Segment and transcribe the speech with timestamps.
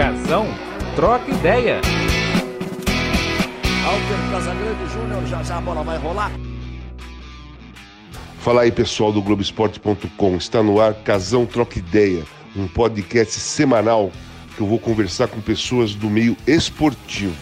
[0.00, 0.46] Casão,
[0.96, 1.78] troca ideia.
[3.84, 6.32] Alter Casagrande Júnior, já já a bola vai rolar.
[8.38, 12.24] Fala aí pessoal do Globoesporte.com, está no ar Casão Troca Ideia,
[12.56, 14.10] um podcast semanal
[14.56, 17.36] que eu vou conversar com pessoas do meio esportivo.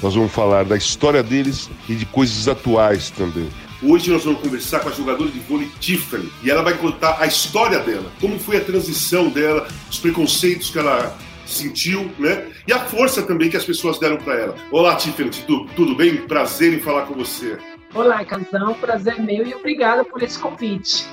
[0.00, 3.48] Nós vamos falar da história deles e de coisas atuais também.
[3.82, 7.26] Hoje nós vamos conversar com a jogadora de vôlei Tiffany e ela vai contar a
[7.26, 12.50] história dela, como foi a transição dela, os preconceitos que ela sentiu, né?
[12.66, 14.56] E a força também que as pessoas deram para ela.
[14.70, 16.16] Olá, Tiffany, tudo, tudo bem?
[16.26, 17.58] Prazer em falar com você.
[17.94, 21.06] Olá, Casão, prazer meu e obrigada por esse convite.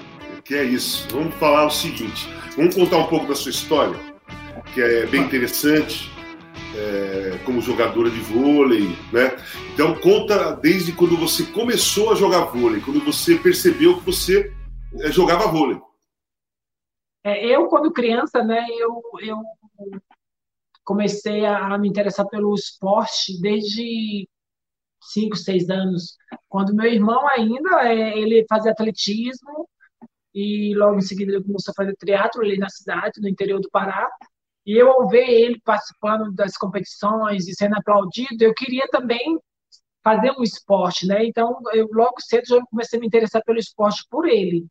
[0.44, 1.08] Que é isso.
[1.12, 3.98] Vamos falar o seguinte: vamos contar um pouco da sua história,
[4.74, 6.12] que é bem interessante,
[6.76, 9.38] é, como jogadora de vôlei, né?
[9.74, 14.52] Então conta desde quando você começou a jogar vôlei, quando você percebeu que você
[15.00, 15.80] é, jogava vôlei.
[17.24, 19.38] É, eu, quando criança, né, eu, eu
[20.84, 24.28] comecei a me interessar pelo esporte desde
[25.02, 26.18] 5, 6 anos,
[26.48, 29.68] quando meu irmão ainda, é, ele fazia atletismo
[30.34, 33.70] e logo em seguida ele começou a fazer teatro ali na cidade, no interior do
[33.70, 34.10] Pará,
[34.66, 39.38] e eu ao ver ele participando das competições e sendo aplaudido, eu queria também
[40.04, 41.26] fazer um esporte, né?
[41.26, 44.66] Então, eu logo cedo já comecei a me interessar pelo esporte por ele.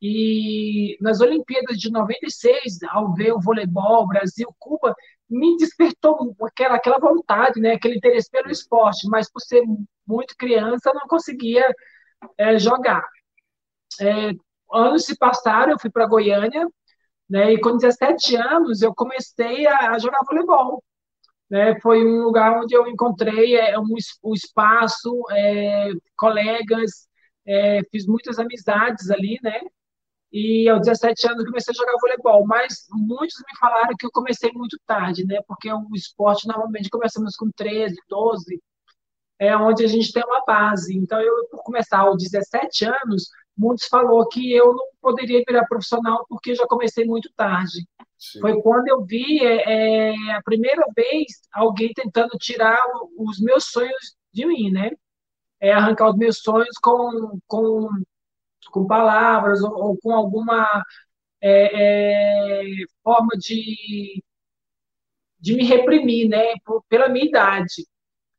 [0.00, 4.94] E nas Olimpíadas de 96, ao ver o voleibol, Brasil, Cuba,
[5.28, 9.62] me despertou aquela, aquela vontade, né, aquele interesse pelo esporte, mas por ser
[10.06, 11.64] muito criança, não conseguia
[12.38, 13.02] é, jogar.
[14.00, 14.32] É,
[14.72, 16.66] anos se passaram, eu fui para Goiânia,
[17.28, 20.82] né, e com 17 anos eu comecei a, a jogar voleibol.
[21.50, 27.07] Né, foi um lugar onde eu encontrei é, um, um espaço, é, colegas,
[27.48, 29.60] é, fiz muitas amizades ali, né?
[30.30, 34.52] E aos 17 anos comecei a jogar voleibol, mas muitos me falaram que eu comecei
[34.52, 35.40] muito tarde, né?
[35.48, 38.62] Porque o esporte normalmente começamos com 13, 12,
[39.38, 40.94] é onde a gente tem uma base.
[40.94, 46.26] Então eu por começar aos 17 anos, muitos falou que eu não poderia virar profissional
[46.28, 47.88] porque já comecei muito tarde.
[48.18, 48.40] Sim.
[48.40, 52.78] Foi quando eu vi é, é, a primeira vez alguém tentando tirar
[53.16, 54.90] os meus sonhos de mim, né?
[55.60, 57.88] É arrancar os meus sonhos com, com
[58.70, 60.66] com palavras ou, ou com alguma
[61.40, 64.22] é, é, forma de,
[65.40, 67.86] de me reprimir, né, por, pela minha idade.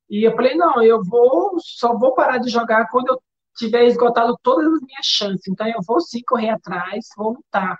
[0.09, 3.21] E eu falei, não, eu vou, só vou parar de jogar quando eu
[3.57, 5.47] tiver esgotado todas as minhas chances.
[5.47, 7.77] Então eu vou sim correr atrás, vou lutar.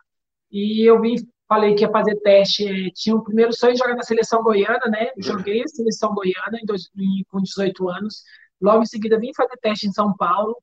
[0.52, 1.16] E eu vim,
[1.48, 4.88] falei que ia fazer teste, é, tinha o primeiro sonho de jogar na seleção goiana,
[4.88, 5.12] né?
[5.18, 8.24] Joguei a seleção goiana em dois, em, com 18 anos.
[8.62, 10.56] Logo em seguida vim fazer teste em São Paulo.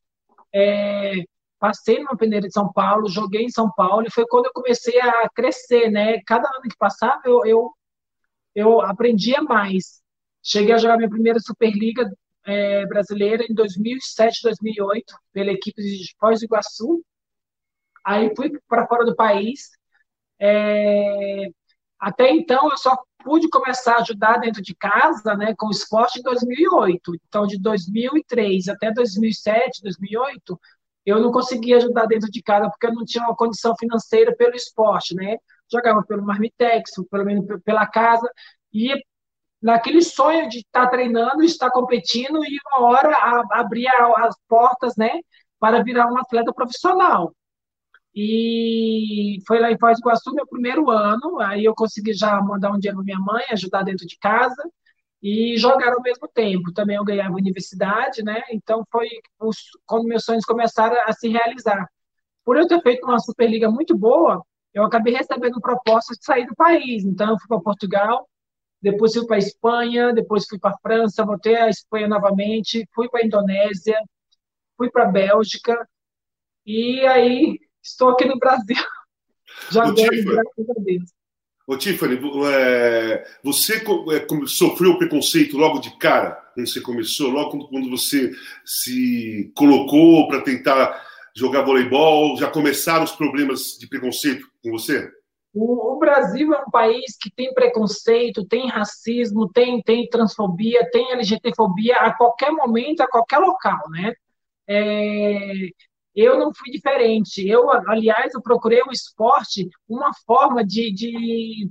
[0.54, 1.24] É,
[1.58, 5.00] passei numa peneira de São Paulo, joguei em São Paulo, e foi quando eu comecei
[5.00, 6.20] a crescer, né?
[6.26, 7.72] Cada ano que passava, eu, eu,
[8.54, 10.02] eu aprendia mais.
[10.42, 12.10] Cheguei a jogar minha primeira Superliga
[12.44, 17.04] é, brasileira em 2007, 2008, pela equipe de Foz do Iguaçu.
[18.04, 19.70] Aí fui para fora do país.
[20.38, 21.48] É,
[21.98, 22.96] até então, eu só
[23.26, 27.12] pude começar a ajudar dentro de casa, né, com esporte em 2008.
[27.26, 30.60] Então, de 2003 até 2007, 2008,
[31.04, 34.54] eu não conseguia ajudar dentro de casa porque eu não tinha uma condição financeira pelo
[34.54, 35.38] esporte, né?
[35.70, 38.30] Jogava pelo Marmitex, pelo menos pela casa,
[38.72, 38.94] e
[39.60, 43.12] naquele sonho de estar treinando, estar competindo e uma hora
[43.50, 45.10] abrir as portas, né,
[45.58, 47.34] para virar um atleta profissional.
[48.16, 52.72] E foi lá em Foz do Iguaçu, meu primeiro ano, aí eu consegui já mandar
[52.72, 54.62] um dinheiro para minha mãe, ajudar dentro de casa,
[55.22, 56.72] e jogar ao mesmo tempo.
[56.72, 58.42] Também eu ganhava universidade, né?
[58.50, 59.08] Então foi
[59.40, 59.56] os,
[59.86, 61.86] quando meus sonhos começaram a se realizar.
[62.44, 66.54] Por eu ter feito uma Superliga muito boa, eu acabei recebendo propostas de sair do
[66.54, 67.04] país.
[67.04, 68.28] Então eu fui para Portugal,
[68.80, 73.98] depois fui para Espanha, depois fui para França, voltei à Espanha novamente, fui para Indonésia,
[74.76, 75.88] fui para Bélgica
[76.66, 78.76] e aí estou aqui no Brasil.
[79.70, 81.16] Jogando, graças a Deus.
[81.66, 82.20] Ô, Tiffany,
[82.52, 88.32] é, você é, sofreu preconceito logo de cara, quando você começou, logo quando você
[88.64, 92.36] se colocou para tentar jogar voleibol?
[92.36, 95.10] Já começaram os problemas de preconceito com você?
[95.52, 101.96] O, Brasil é um país que tem preconceito, tem racismo, tem, tem transfobia, tem LGTfobia
[101.96, 104.12] a qualquer momento, a qualquer local, né?
[104.68, 105.70] É,
[106.16, 107.46] eu não fui diferente.
[107.46, 111.70] Eu, aliás, eu procurei o esporte uma forma de, de,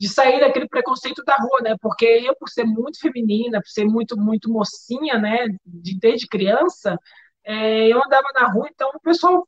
[0.00, 1.76] de sair daquele preconceito da rua, né?
[1.80, 5.46] Porque eu, por ser muito feminina, por ser muito, muito mocinha, né?
[5.64, 6.98] De, desde criança,
[7.44, 9.46] é, eu andava na rua, então o pessoal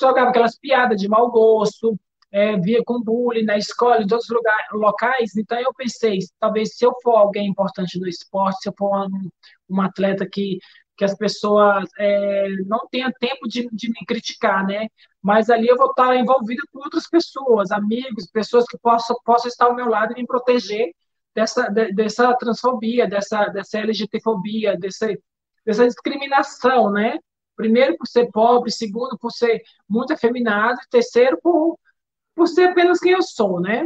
[0.00, 1.98] jogava aquelas piadas de mau gosto,
[2.32, 5.36] é, via com bullying na escola, em outros lugares, locais.
[5.36, 9.28] Então, eu pensei, talvez se eu for alguém importante no esporte, se eu for um,
[9.68, 10.58] um atleta que,
[11.00, 14.86] que as pessoas é, não tenham tempo de, de me criticar, né?
[15.22, 19.64] Mas ali eu vou estar envolvida com outras pessoas, amigos, pessoas que possam, possam estar
[19.64, 20.94] ao meu lado e me proteger
[21.34, 25.08] dessa, de, dessa transfobia, dessa, dessa LGTfobia, dessa,
[25.64, 27.18] dessa discriminação, né?
[27.56, 31.78] Primeiro, por ser pobre, segundo, por ser muito afeminado, terceiro, por,
[32.34, 33.84] por ser apenas quem eu sou, né?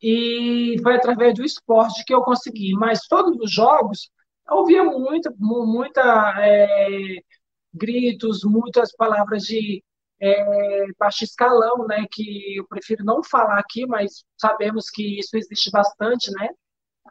[0.00, 2.72] E foi através do esporte que eu consegui.
[2.72, 4.08] Mas todos os jogos,
[4.50, 7.18] eu ouvia muito, muita é,
[7.72, 9.82] gritos, muitas palavras de
[10.20, 12.06] é, baixo escalão, né?
[12.10, 16.48] Que eu prefiro não falar aqui, mas sabemos que isso existe bastante, né?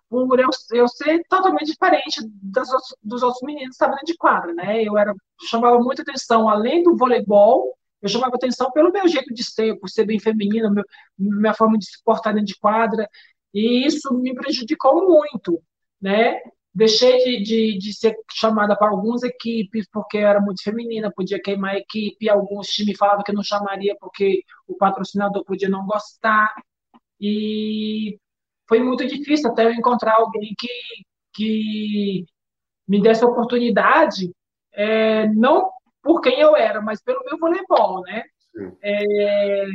[0.10, 2.70] por eu, eu ser totalmente diferente das,
[3.04, 4.84] dos outros meninos que estavam dentro de quadra, né?
[4.84, 5.14] Eu era,
[5.50, 9.90] chamava muita atenção, além do voleibol, eu chamava atenção pelo meu jeito de ser, por
[9.90, 10.84] ser bem feminina, meu,
[11.18, 13.08] minha forma de se portar dentro de quadra,
[13.54, 15.62] e isso me prejudicou muito,
[16.02, 16.40] né?
[16.78, 21.42] Deixei de, de, de ser chamada para algumas equipes porque eu era muito feminina, podia
[21.42, 26.54] queimar a equipe, alguns times falavam que não chamaria porque o patrocinador podia não gostar,
[27.20, 28.20] e
[28.70, 30.70] foi muito difícil até eu encontrar alguém que,
[31.34, 32.26] que
[32.88, 34.32] me desse a oportunidade,
[34.72, 35.72] é, não
[36.04, 38.22] por quem eu era, mas pelo meu voleibol, né?
[38.84, 39.66] É,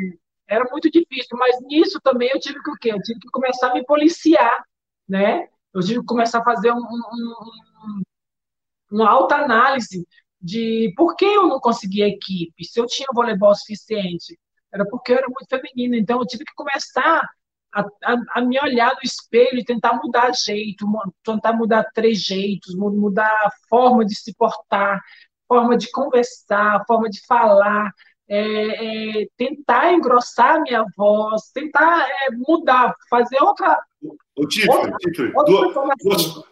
[0.46, 2.92] era muito difícil, mas nisso também eu tive que o quê?
[2.92, 4.64] Eu tive que começar a me policiar,
[5.08, 5.48] né?
[5.74, 7.34] Eu tive que começar a fazer um, um,
[7.84, 8.02] um,
[8.90, 10.06] uma alta análise
[10.40, 14.38] de por que eu não conseguia equipe, se eu tinha voleibol suficiente.
[14.72, 17.22] Era porque eu era muito feminina, então eu tive que começar
[17.72, 20.86] a, a, a, me olhar no espelho e tentar mudar jeito,
[21.22, 25.00] tentar mudar trejeitos, mudar a forma de se portar,
[25.48, 27.90] forma de conversar, forma de falar,
[28.34, 33.78] é, é, tentar engrossar a minha voz, tentar é, mudar, fazer outra.
[34.34, 34.90] O Tiffany,
[35.46, 36.44] duas, duas,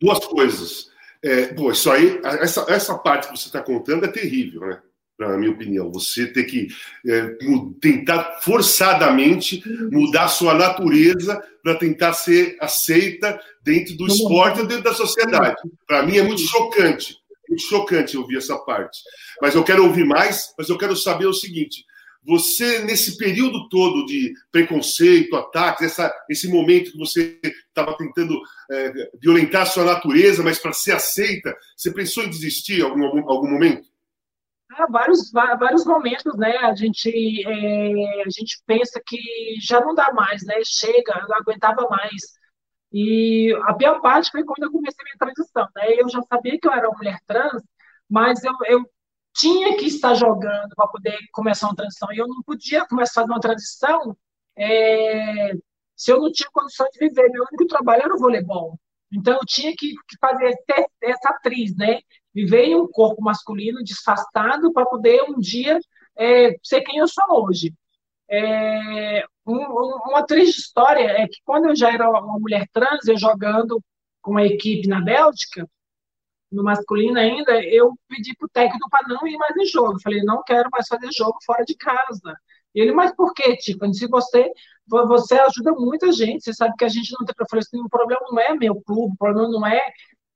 [0.00, 0.90] duas, coisas.
[1.22, 4.82] É, pô, isso aí, essa, essa parte que você está contando é terrível, né?
[5.18, 5.92] na minha opinião.
[5.92, 6.68] Você ter que
[7.06, 7.36] é,
[7.80, 14.92] tentar forçadamente mudar a sua natureza para tentar ser aceita dentro do esporte dentro da
[14.92, 15.56] sociedade.
[15.86, 17.16] Para mim é muito chocante,
[17.58, 18.98] chocante ouvir essa parte.
[19.40, 21.84] Mas eu quero ouvir mais, mas eu quero saber o seguinte.
[22.26, 27.38] Você, nesse período todo de preconceito, ataques, essa, esse momento que você
[27.68, 28.36] estava tentando
[28.70, 33.04] é, violentar a sua natureza, mas para ser aceita, você pensou em desistir em algum,
[33.30, 33.86] algum momento?
[34.72, 36.56] Há vários, vários momentos, né?
[36.58, 37.08] A gente,
[37.46, 39.18] é, a gente pensa que
[39.60, 40.56] já não dá mais, né?
[40.64, 42.36] Chega, eu não aguentava mais.
[42.98, 46.00] E a pior parte foi quando eu comecei minha transição, né?
[46.00, 47.62] Eu já sabia que eu era uma mulher trans,
[48.08, 48.80] mas eu, eu
[49.34, 52.10] tinha que estar jogando para poder começar uma transição.
[52.12, 54.16] E eu não podia começar uma transição
[54.56, 55.52] é,
[55.94, 57.28] se eu não tinha condição de viver.
[57.30, 58.80] Meu único trabalho era o voleibol.
[59.12, 60.54] Então eu tinha que, que fazer
[61.02, 62.00] essa atriz, né?
[62.34, 65.78] viver em um corpo masculino disfarçado para poder um dia
[66.18, 67.74] é, ser quem eu sou hoje.
[68.28, 69.56] É, um,
[70.08, 73.80] uma triste história é que quando eu já era uma mulher trans, eu jogando
[74.20, 75.68] com a equipe na Bélgica,
[76.50, 80.00] no masculino ainda, eu pedi para o técnico para não ir mais em jogo.
[80.00, 82.36] falei, não quero mais fazer jogo fora de casa.
[82.74, 83.92] Ele, mas por quê, tipo?
[83.94, 84.50] Se você,
[84.86, 87.34] você ajuda muita gente, você sabe que a gente não tem.
[87.38, 89.80] Eu falei assim, o problema não é meu clube, o problema não é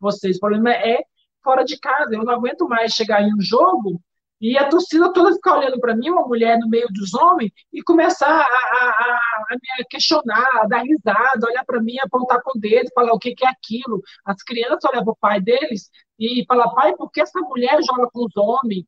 [0.01, 1.03] vocês, o problema é
[1.43, 2.15] fora de casa.
[2.15, 4.01] Eu não aguento mais chegar em um jogo
[4.41, 7.83] e a torcida toda ficar olhando para mim, uma mulher no meio dos homens, e
[7.83, 9.21] começar a, a,
[9.51, 13.19] a me questionar, a dar risada, olhar para mim, apontar com o dedo, falar o
[13.19, 14.01] que, que é aquilo.
[14.25, 18.09] As crianças olham para o pai deles e falar, pai, por que essa mulher joga
[18.11, 18.85] com os homens?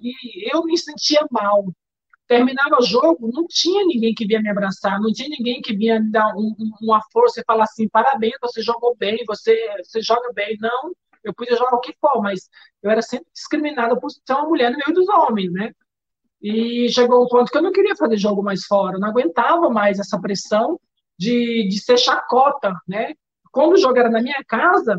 [0.00, 1.64] e eu me sentia mal.
[2.28, 5.98] Terminava o jogo, não tinha ninguém que vinha me abraçar, não tinha ninguém que vinha
[5.98, 10.32] me dar um, uma força e falar assim, parabéns, você jogou bem, você, você joga
[10.32, 10.56] bem.
[10.60, 10.92] Não,
[11.24, 12.48] eu podia jogar o que for, mas
[12.82, 15.72] eu era sempre discriminada por ser uma mulher no meio dos homens, né?
[16.42, 19.68] E chegou um ponto que eu não queria fazer jogo mais fora, eu não aguentava
[19.68, 20.80] mais essa pressão
[21.18, 23.14] de, de ser chacota, né?
[23.52, 24.94] Quando o jogo era na minha casa,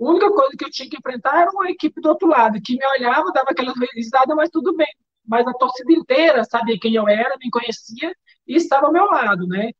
[0.00, 2.76] a única coisa que eu tinha que enfrentar era uma equipe do outro lado, que
[2.76, 4.86] me olhava, dava aquela risada, mas tudo bem.
[5.26, 8.14] Mas a torcida inteira sabia quem eu era, me conhecia
[8.46, 9.72] e estava ao meu lado, né?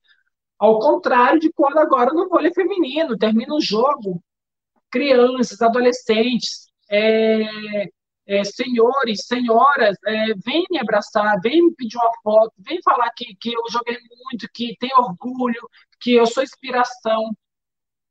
[0.59, 4.21] Ao contrário de quando agora no vôlei feminino, termina o jogo,
[4.91, 7.85] crianças, adolescentes, é,
[8.29, 13.35] é, senhores, senhoras, é, vem me abraçar, vem me pedir uma foto, vem falar que,
[13.41, 15.69] que eu joguei muito, que tem orgulho,
[16.01, 17.35] que eu sou inspiração.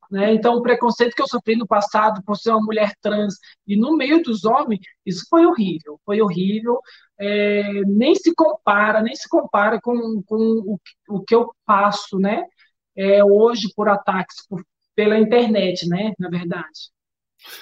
[0.09, 0.33] Né?
[0.33, 3.35] Então, o preconceito que eu sofri no passado por ser uma mulher trans
[3.67, 6.79] e no meio dos homens, isso foi horrível, foi horrível.
[7.19, 10.79] É, nem se compara, nem se compara com, com o,
[11.09, 12.43] o que eu passo, né?
[12.95, 14.63] É, hoje por ataques por,
[14.97, 16.11] pela internet, né?
[16.17, 16.89] Na verdade.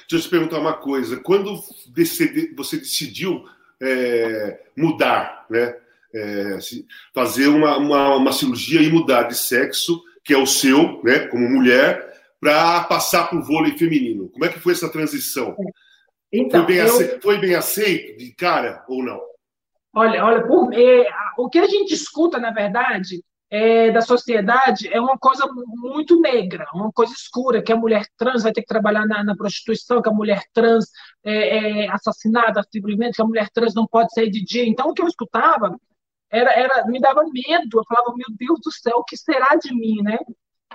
[0.09, 1.17] Deixa eu te perguntar uma coisa.
[1.17, 1.61] Quando
[1.91, 3.43] você decidiu
[3.83, 5.75] é, mudar, né?
[6.17, 6.57] É,
[7.13, 11.27] fazer uma, uma, uma cirurgia e mudar de sexo, que é o seu, né?
[11.27, 14.29] Como mulher, para passar para o vôlei feminino.
[14.29, 15.57] Como é que foi essa transição?
[16.31, 16.85] Então, foi, bem eu...
[16.85, 19.19] aceito, foi, bem aceito, de cara ou não?
[19.93, 21.05] Olha, olha por, é,
[21.37, 23.21] o que a gente escuta, na verdade,
[23.55, 28.43] é, da sociedade é uma coisa muito negra, uma coisa escura, que a mulher trans
[28.43, 30.85] vai ter que trabalhar na, na prostituição, que a mulher trans
[31.23, 34.65] é, é assassinada, simplesmente, que a mulher trans não pode sair de dia.
[34.67, 35.79] Então, o que eu escutava
[36.29, 37.79] era, era me dava medo.
[37.79, 40.17] Eu falava, meu Deus do céu, o que será de mim, né?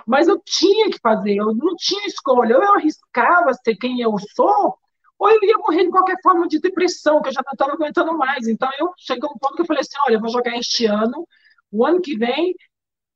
[0.07, 2.53] Mas eu tinha que fazer, eu não tinha escolha.
[2.53, 4.75] Eu arriscava ser quem eu sou,
[5.19, 8.17] ou eu ia morrer de qualquer forma de depressão, que eu já não estava aguentando
[8.17, 8.47] mais.
[8.47, 10.87] Então, eu cheguei a um ponto que eu falei assim: olha, eu vou jogar este
[10.87, 11.27] ano,
[11.71, 12.55] o ano que vem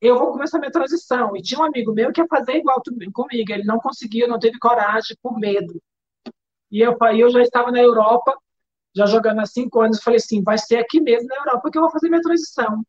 [0.05, 1.35] eu vou começar a minha transição.
[1.35, 2.81] E tinha um amigo meu que ia fazer igual
[3.13, 5.81] comigo, ele não conseguiu, não teve coragem, por medo.
[6.71, 8.37] E eu, eu já estava na Europa,
[8.95, 11.81] já jogando há cinco anos, falei assim: vai ser aqui mesmo na Europa que eu
[11.81, 12.83] vou fazer minha transição.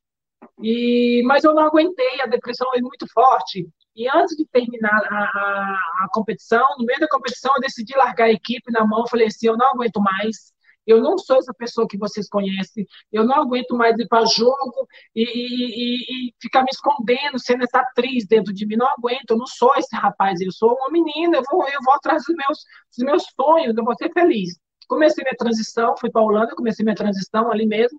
[0.62, 3.68] E, mas eu não aguentei, a depressão é muito forte.
[3.94, 8.26] E antes de terminar a, a, a, competição, no meio da competição, eu decidi largar
[8.26, 9.06] a equipe na mão.
[9.06, 10.52] Falei assim: eu não aguento mais.
[10.86, 12.86] Eu não sou essa pessoa que vocês conhecem.
[13.12, 17.80] Eu não aguento mais ir para jogo e, e, e, ficar me escondendo, sendo essa
[17.80, 18.76] atriz dentro de mim.
[18.76, 19.30] Não aguento.
[19.30, 20.40] Eu não sou esse rapaz.
[20.40, 21.38] Eu sou uma menina.
[21.38, 22.64] Eu vou, eu vou atrás dos meus,
[22.96, 23.76] dos meus sonhos.
[23.76, 24.58] Eu vou ser feliz.
[24.86, 25.94] Comecei minha transição.
[25.98, 26.54] Fui para a Holanda.
[26.54, 27.98] Comecei minha transição ali mesmo.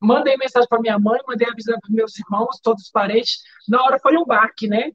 [0.00, 3.40] Mandei mensagem para minha mãe, mandei avisar para meus irmãos, todos os parentes.
[3.68, 4.92] Na hora foi um baque, né?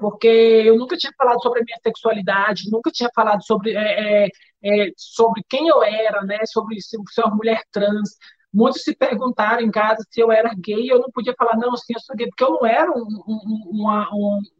[0.00, 4.28] Porque eu nunca tinha falado sobre a minha sexualidade, nunca tinha falado sobre, é, é,
[4.64, 6.38] é sobre quem eu era, né?
[6.46, 8.10] Sobre se eu uma mulher trans.
[8.52, 11.94] Muitos se perguntaram em casa se eu era gay, eu não podia falar, não, sim,
[11.94, 14.08] eu sou gay, porque eu não era um, um, uma,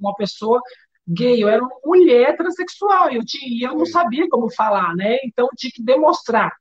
[0.01, 0.61] uma pessoa
[1.07, 5.19] gay, eu era uma mulher transexual, e eu, tinha, eu não sabia como falar, né?
[5.25, 6.53] Então eu tinha que demonstrar.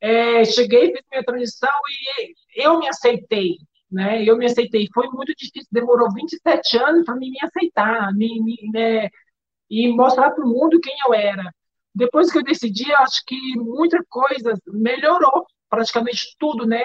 [0.00, 3.56] É, cheguei, fiz minha transição e eu me aceitei,
[3.90, 4.22] né?
[4.24, 4.88] Eu me aceitei.
[4.92, 9.08] Foi muito difícil, demorou 27 anos para mim me aceitar, me, me né?
[9.70, 11.52] e mostrar para o mundo quem eu era.
[11.94, 16.82] Depois que eu decidi, acho que muita coisa melhorou, praticamente tudo, né?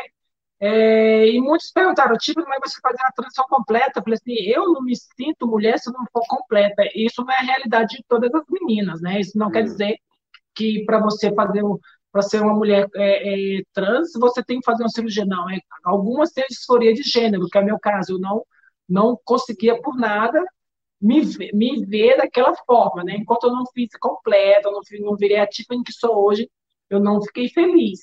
[0.61, 3.99] É, e muitos perguntaram, tipo, mas você fazer a transição completa?
[3.99, 6.83] Eu falei assim, eu não me sinto mulher se não for completa.
[6.93, 9.19] Isso não é a realidade de todas as meninas, né?
[9.19, 9.51] Isso não hum.
[9.51, 9.97] quer dizer
[10.55, 11.79] que para você fazer o,
[12.11, 15.25] para ser uma mulher é, é, trans, você tem que fazer uma cirurgia.
[15.25, 18.13] Não, é, algumas têm disforia de gênero, que é o meu caso.
[18.13, 18.45] Eu não,
[18.87, 20.43] não conseguia por nada
[21.01, 21.21] me,
[21.53, 23.15] me ver daquela forma, né?
[23.15, 26.49] Enquanto eu não fiz completa, não, não virei a Tiffany que sou hoje,
[26.89, 28.01] eu não fiquei feliz.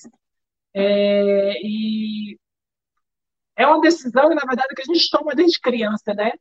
[0.73, 2.37] É, e
[3.55, 6.31] é uma decisão, na verdade, que a gente toma desde criança, né?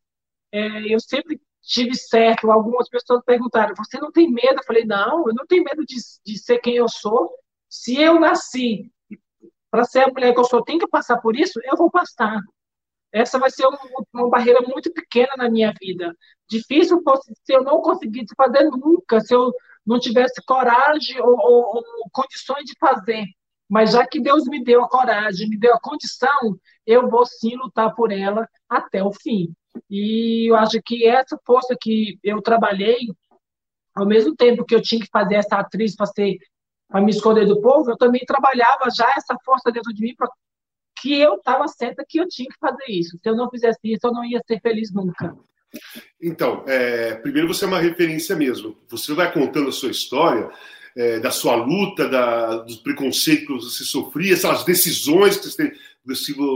[0.52, 2.50] É, eu sempre tive certo.
[2.50, 4.60] Algumas pessoas perguntaram: você não tem medo?
[4.60, 7.30] Eu falei: não, eu não tenho medo de, de ser quem eu sou.
[7.76, 8.90] Se eu nasci
[9.70, 12.40] para ser a mulher que eu sou, tem que passar por isso, eu vou passar.
[13.12, 13.78] Essa vai ser uma,
[14.14, 16.16] uma barreira muito pequena na minha vida.
[16.48, 17.02] Difícil
[17.44, 19.52] se eu não conseguisse fazer nunca, se eu
[19.84, 23.24] não tivesse coragem ou, ou, ou condições de fazer.
[23.68, 27.56] Mas já que Deus me deu a coragem, me deu a condição, eu vou sim
[27.56, 29.52] lutar por ela até o fim.
[29.90, 32.98] E eu acho que essa força que eu trabalhei,
[33.94, 36.38] ao mesmo tempo que eu tinha que fazer essa atriz para ser
[36.88, 40.28] para me esconder do povo, eu também trabalhava já essa força dentro de mim para
[41.00, 43.18] que eu estava certa que eu tinha que fazer isso.
[43.22, 45.36] Se eu não fizesse isso, eu não ia ser feliz nunca.
[46.20, 48.76] Então, é, primeiro você é uma referência mesmo.
[48.88, 50.50] Você vai contando a sua história,
[50.96, 55.70] é, da sua luta, da, dos preconceitos que você sofria, essas decisões que você,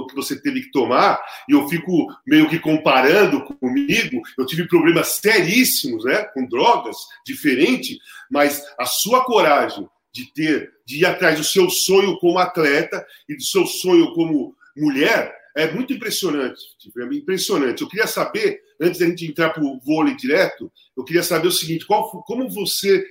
[0.08, 5.08] que você teve que tomar, e eu fico meio que comparando comigo, eu tive problemas
[5.20, 6.96] seríssimos, né, com drogas,
[7.26, 7.98] diferente,
[8.30, 13.36] mas a sua coragem de ter, de ir atrás do seu sonho como atleta e
[13.36, 16.60] do seu sonho como mulher, é muito impressionante.
[16.78, 17.82] Tipo, é impressionante.
[17.82, 21.52] Eu queria saber, antes da gente entrar para o vôlei direto, eu queria saber o
[21.52, 23.04] seguinte: qual, como você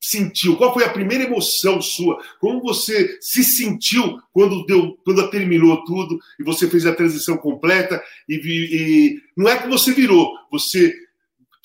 [0.00, 0.56] sentiu?
[0.56, 2.22] Qual foi a primeira emoção sua?
[2.40, 8.02] Como você se sentiu quando deu, quando terminou tudo e você fez a transição completa?
[8.28, 10.94] E, e não é que você virou, você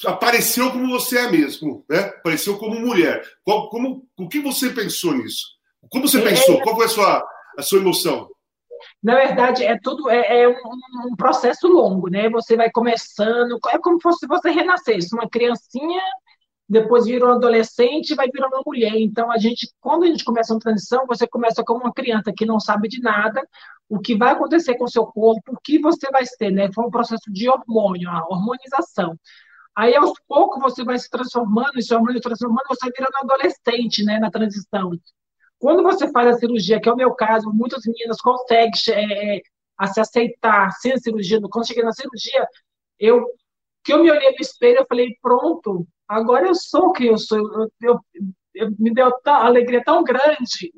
[0.06, 2.00] apareceu como você é mesmo, né?
[2.00, 3.24] Apareceu como mulher.
[3.44, 5.46] Qual, como, o que você pensou nisso?
[5.90, 6.56] Como você é, pensou?
[6.56, 6.64] É.
[6.64, 7.28] Qual foi a sua,
[7.58, 8.30] a sua emoção?
[9.02, 12.30] na verdade, é tudo é, é um, um, processo longo, né?
[12.30, 16.02] Você vai começando, é como se você renascesse, uma criancinha,
[16.68, 18.96] depois vira um adolescente, vai virar uma mulher.
[18.96, 22.46] Então, a gente, quando a gente começa uma transição, você começa como uma criança que
[22.46, 23.42] não sabe de nada,
[23.90, 26.70] o que vai acontecer com o seu corpo, o que você vai ter, né?
[26.74, 29.18] Foi um processo de hormônio, a hormonização.
[29.76, 34.30] Aí, aos poucos, você vai se transformando, hormônio transformando, você vira um adolescente, né, na
[34.30, 34.92] transição.
[35.58, 39.42] Quando você faz a cirurgia, que é o meu caso, muitas meninas conseguem é,
[39.78, 41.40] a se aceitar sem a cirurgia.
[41.50, 42.48] Quando cheguei na cirurgia,
[43.00, 43.26] eu
[43.84, 47.18] que eu me olhei no espelho, eu falei, pronto, agora eu sou o que eu
[47.18, 47.38] sou.
[47.38, 48.00] Eu, eu,
[48.54, 50.72] eu me deu uma alegria tão grande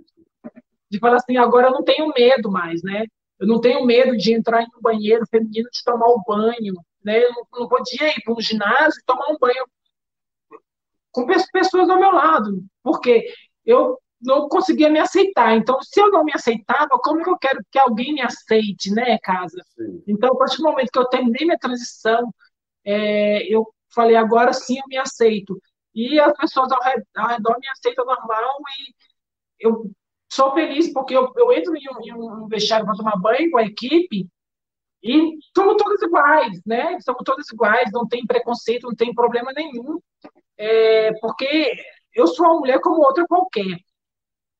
[0.89, 3.05] de falar assim, agora eu não tenho medo mais, né?
[3.39, 7.23] Eu não tenho medo de entrar em um banheiro feminino, de tomar um banho, né?
[7.23, 9.65] Eu não, não podia ir para um ginásio e tomar um banho
[11.11, 13.31] com pessoas ao meu lado, porque
[13.65, 15.55] eu não conseguia me aceitar.
[15.55, 19.17] Então, se eu não me aceitava, como que eu quero que alguém me aceite, né,
[19.19, 19.61] casa?
[19.75, 20.03] Sim.
[20.07, 22.33] Então, a partir do momento que eu terminei minha transição,
[22.85, 25.59] é, eu falei, agora sim eu me aceito.
[25.93, 28.93] E as pessoas ao redor, ao redor me aceitam normal e
[29.59, 29.91] eu
[30.31, 33.57] sou feliz porque eu, eu entro em um, em um vestiário para tomar banho com
[33.57, 34.27] a equipe
[35.03, 36.97] e somos todos iguais, né?
[37.01, 39.99] Somos todos iguais, não tem preconceito, não tem problema nenhum.
[40.57, 41.75] É, porque
[42.13, 43.77] eu sou uma mulher como outra qualquer.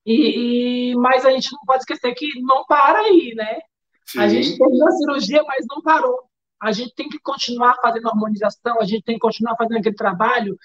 [0.05, 3.59] E, e, mas a gente não pode esquecer que não para aí, né?
[4.05, 4.19] Sim.
[4.19, 6.19] A gente fez a cirurgia, mas não parou.
[6.61, 10.57] A gente tem que continuar fazendo harmonização, a gente tem que continuar fazendo aquele trabalho.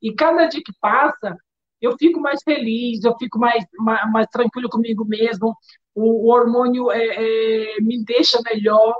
[0.00, 1.36] E cada dia que passa,
[1.80, 5.56] eu fico mais feliz, eu fico mais, mais, mais tranquilo comigo mesmo.
[5.94, 8.94] O, o hormônio é, é, me deixa melhor.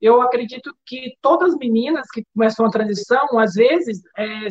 [0.00, 4.48] Eu acredito que todas as meninas que começam a transição, às vezes, é,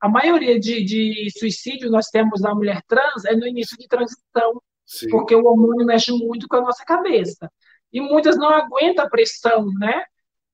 [0.00, 4.60] a maioria de, de suicídio nós temos na mulher trans é no início de transição,
[4.86, 5.08] Sim.
[5.10, 7.50] porque o hormônio mexe muito com a nossa cabeça.
[7.92, 10.04] E muitas não aguentam a pressão, né?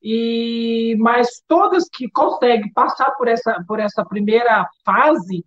[0.03, 5.45] E, mas todas que conseguem passar por essa, por essa primeira fase,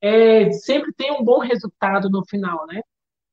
[0.00, 2.82] é, sempre tem um bom resultado no final, né?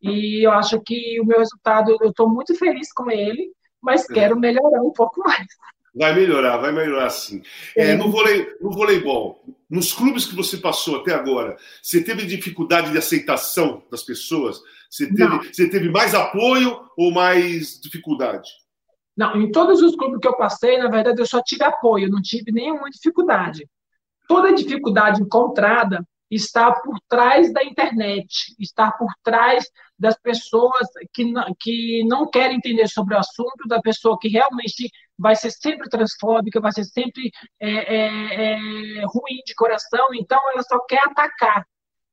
[0.02, 4.14] E eu acho que o meu resultado, eu estou muito feliz com ele, mas é.
[4.14, 5.48] quero melhorar um pouco mais.
[5.94, 7.42] Vai melhorar, vai melhorar sim.
[7.76, 12.92] É, no, vôlei, no voleibol, nos clubes que você passou até agora, você teve dificuldade
[12.92, 14.62] de aceitação das pessoas?
[14.90, 18.50] Você teve, você teve mais apoio ou mais dificuldade?
[19.18, 22.22] Não, em todos os clubes que eu passei, na verdade, eu só tive apoio, não
[22.22, 23.68] tive nenhuma dificuldade.
[24.28, 29.66] Toda dificuldade encontrada está por trás da internet, está por trás
[30.00, 34.90] das pessoas que não, que não querem entender sobre o assunto, da pessoa que realmente
[35.20, 38.06] vai ser sempre transfóbica, vai ser sempre é, é,
[38.46, 41.66] é, ruim de coração, então ela só quer atacar,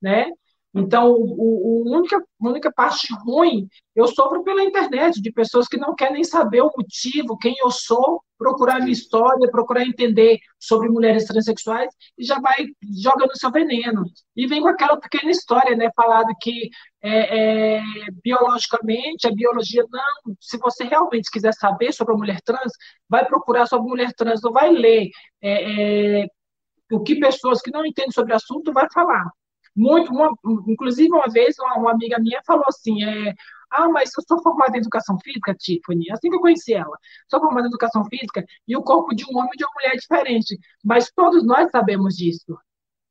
[0.02, 0.30] né?
[0.74, 5.94] Então, o, o única, única parte ruim eu sofro pela internet, de pessoas que não
[5.94, 11.92] querem saber o motivo, quem eu sou, procurar minha história, procurar entender sobre mulheres transexuais
[12.16, 12.66] e já vai
[13.02, 14.04] jogando seu veneno.
[14.36, 16.70] E vem com aquela pequena história, né, falado que
[17.02, 17.82] é, é,
[18.22, 20.34] biologicamente, a biologia não.
[20.40, 22.72] Se você realmente quiser saber sobre a mulher trans,
[23.08, 25.08] vai procurar sobre a mulher trans, não vai ler
[25.42, 26.26] é, é
[26.90, 29.24] o que pessoas que não entendem sobre o assunto vai falar.
[29.76, 30.30] Muito, uma,
[30.66, 33.34] inclusive, uma vez, uma, uma, amiga minha falou assim: é,
[33.70, 36.96] Ah, mas eu sou formada em educação física, Tiffany, assim que eu conheci ela.
[37.30, 39.92] Sou formada em educação física e o corpo de um homem e de uma mulher
[39.94, 40.58] é diferente.
[40.84, 42.58] Mas todos nós sabemos disso.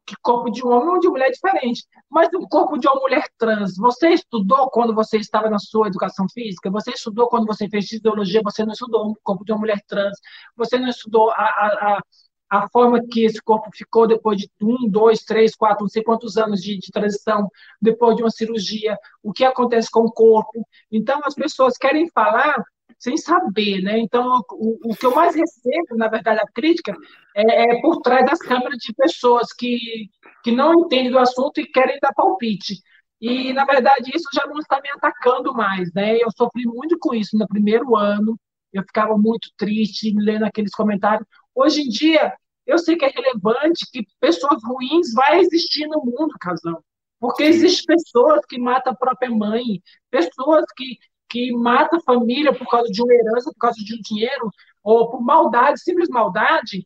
[0.06, 1.84] Que corpo de um homem ou de mulher é diferente.
[2.10, 6.26] Mas o corpo de uma mulher trans, você estudou quando você estava na sua educação
[6.30, 6.72] física?
[6.72, 8.42] Você estudou quando você fez fisiologia?
[8.44, 10.18] Você não estudou o corpo de uma mulher trans?
[10.56, 12.02] Você não estudou a, a, a
[12.50, 16.38] a forma que esse corpo ficou depois de um, dois, três, quatro, não sei quantos
[16.38, 17.50] anos de, de, transição,
[17.82, 20.66] depois de uma cirurgia, o que acontece com o corpo.
[20.92, 22.56] Então, as pessoas querem falar
[22.98, 24.00] sem saber, né?
[24.00, 26.96] Então, o, o que eu mais recebo, na verdade, a crítica,
[27.36, 30.10] é, é, por trás das câmeras de pessoas que,
[30.44, 32.82] que não entendem do assunto e querem dar palpite.
[33.20, 36.16] E, na verdade, isso já não está me atacando mais, né?
[36.18, 38.40] Eu sofri muito com isso no primeiro ano,
[38.72, 41.28] eu ficava muito triste lendo aqueles comentários.
[41.58, 42.32] Hoje em dia,
[42.68, 46.84] eu sei que é relevante que pessoas ruins vai existir no mundo, casal.
[47.20, 52.70] Porque existem pessoas que matam a própria mãe, pessoas que, que matam a família por
[52.70, 54.52] causa de uma herança, por causa de um dinheiro,
[54.84, 56.86] ou por maldade, simples maldade.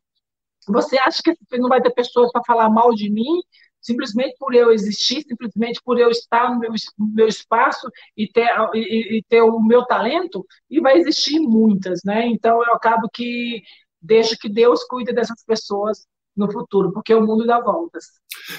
[0.69, 3.41] Você acha que não vai ter pessoas para falar mal de mim,
[3.81, 9.17] simplesmente por eu existir, simplesmente por eu estar no meu, meu espaço e ter, e,
[9.17, 10.45] e, ter o meu talento?
[10.69, 12.25] E vai existir muitas, né?
[12.27, 13.61] Então, eu acabo que
[14.01, 16.05] deixo que Deus cuide dessas pessoas.
[16.33, 18.05] no futuro, porque o mundo dá voltas.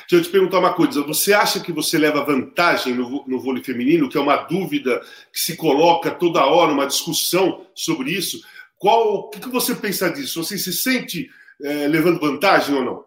[0.00, 1.02] Deixa eu te perguntar uma coisa.
[1.04, 5.00] Você acha que você leva vantagem no, no vôlei feminino, que é uma dúvida
[5.32, 8.42] que se coloca toda hora, uma discussão sobre isso?
[8.76, 10.44] Qual, o que você pensa disso?
[10.44, 11.30] Você se sente
[11.62, 13.04] é, levando vantagem ou não?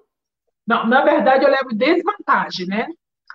[0.66, 2.88] Não, na verdade eu levo desvantagem, né?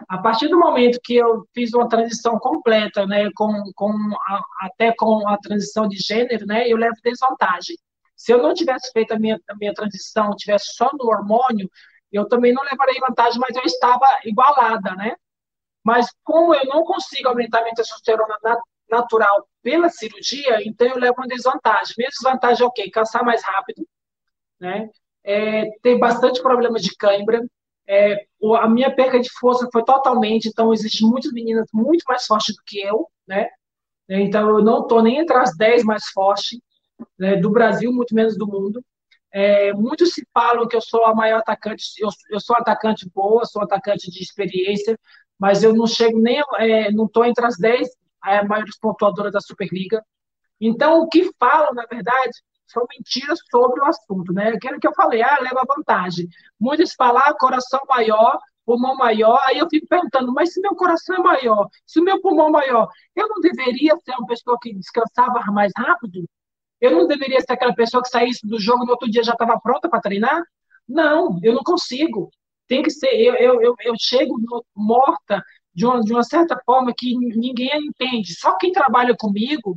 [0.08, 3.92] A partir do momento que eu fiz uma transição completa, né, com, com
[4.26, 7.76] a, até com a transição de gênero, né, eu levo desvantagem.
[8.20, 11.70] Se eu não tivesse feito a minha, a minha transição, tivesse só no hormônio,
[12.12, 15.16] eu também não levarei vantagem, mas eu estava igualada, né?
[15.82, 18.36] Mas como eu não consigo aumentar minha testosterona
[18.90, 21.94] natural pela cirurgia, então eu levo uma desvantagem.
[21.96, 22.90] Minha desvantagem é o quê?
[22.90, 23.88] Cansar mais rápido,
[24.60, 24.90] né?
[25.24, 27.40] É, ter bastante problemas de cãibra.
[27.88, 28.26] É,
[28.60, 32.62] a minha perca de força foi totalmente, então existem muitas meninas muito mais fortes do
[32.66, 33.48] que eu, né?
[34.06, 36.60] Então eu não estou nem entre as 10 mais fortes
[37.18, 38.84] né, do Brasil, muito menos do mundo.
[39.32, 43.44] É, muitos se falam que eu sou a maior atacante, eu, eu sou atacante boa,
[43.44, 44.98] sou atacante de experiência,
[45.38, 47.88] mas eu não chego nem, é, não estou entre as 10
[48.26, 50.04] é, maiores pontuadoras da Superliga.
[50.60, 52.32] Então, o que falam, na verdade,
[52.66, 54.50] são mentiras sobre o assunto, né?
[54.50, 56.28] Aquilo que eu falei, ah, leva vantagem.
[56.58, 61.16] Muitos falam, ah, coração maior, pulmão maior, aí eu fico perguntando, mas se meu coração
[61.16, 65.40] é maior, se meu pulmão é maior, eu não deveria ser uma pessoa que descansava
[65.52, 66.24] mais rápido?
[66.80, 69.60] Eu não deveria ser aquela pessoa que saísse do jogo no outro dia já estava
[69.60, 70.42] pronta para treinar?
[70.88, 72.30] Não, eu não consigo.
[72.66, 74.34] Tem que ser, eu, eu, eu, eu chego
[74.74, 75.42] morta
[75.74, 78.34] de uma, de uma certa forma que ninguém entende.
[78.38, 79.76] Só quem trabalha comigo,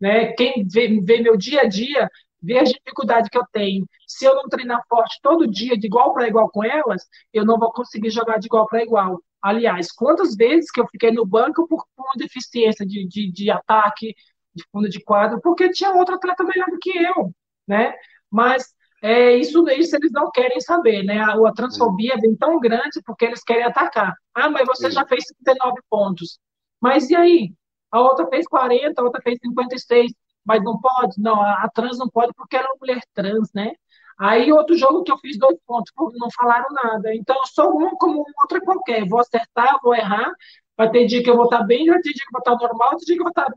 [0.00, 2.08] né, quem vê, vê meu dia a dia,
[2.42, 3.86] vê a dificuldade que eu tenho.
[4.06, 7.58] Se eu não treinar forte todo dia, de igual para igual com elas, eu não
[7.58, 9.20] vou conseguir jogar de igual para igual.
[9.42, 14.14] Aliás, quantas vezes que eu fiquei no banco por, uma deficiência de, de, de ataque,
[14.58, 17.32] de fundo de quadro, porque tinha outro atleta melhor do que eu,
[17.66, 17.94] né?
[18.30, 21.20] Mas é, isso, isso eles não querem saber, né?
[21.20, 24.14] A, a transfobia vem tão grande porque eles querem atacar.
[24.34, 26.38] Ah, mas você já fez 39 pontos.
[26.80, 27.52] Mas e aí?
[27.90, 30.12] A outra fez 40, a outra fez 56.
[30.44, 31.20] Mas não pode?
[31.20, 33.72] Não, a, a trans não pode porque ela é uma mulher trans, né?
[34.18, 37.14] Aí outro jogo que eu fiz dois pontos, não falaram nada.
[37.14, 39.06] Então eu sou uma como outra qualquer.
[39.06, 40.32] Vou acertar, vou errar.
[40.76, 42.66] Vai ter dia que eu vou estar bem, vai ter dia que eu vou estar
[42.68, 43.52] normal, outro dia que eu vou estar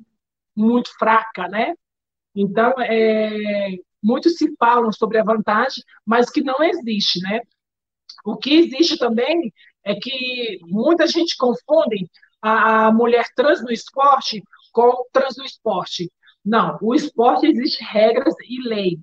[0.61, 1.73] muito fraca, né?
[2.35, 3.71] Então, é,
[4.01, 7.41] muitos se falam sobre a vantagem, mas que não existe, né?
[8.25, 9.51] O que existe também
[9.83, 12.07] é que muita gente confunde
[12.41, 16.11] a, a mulher trans no esporte com trans no esporte.
[16.43, 18.99] Não, o esporte existe regras e lei.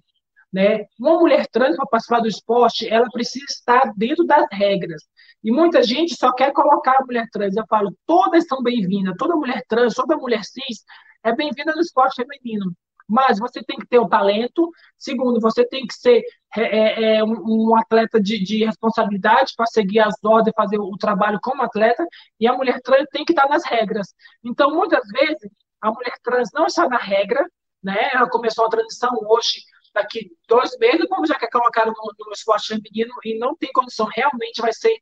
[0.53, 0.87] Né?
[0.99, 5.03] Uma mulher trans para participar do esporte, ela precisa estar dentro das regras.
[5.45, 7.55] E muita gente só quer colocar a mulher trans.
[7.57, 10.85] Eu falo, todas são bem-vindas, toda mulher trans, toda mulher cis
[11.25, 12.73] é bem-vinda no esporte feminino.
[13.09, 14.71] Mas você tem que ter o talento.
[14.99, 16.23] Segundo, você tem que ser
[16.57, 20.97] é, é, é um, um, atleta de, de responsabilidade para seguir as ordens, fazer o
[20.99, 22.07] trabalho como atleta.
[22.39, 24.15] E a mulher trans tem que estar nas regras.
[24.45, 25.51] Então, muitas vezes,
[25.81, 27.47] a mulher trans não está na regra,
[27.83, 28.11] né?
[28.13, 29.63] Ela começou a transição hoje,
[29.95, 34.07] daqui dois meses, como já quer colocar no, no esporte feminino e não tem condição,
[34.15, 34.95] realmente vai ser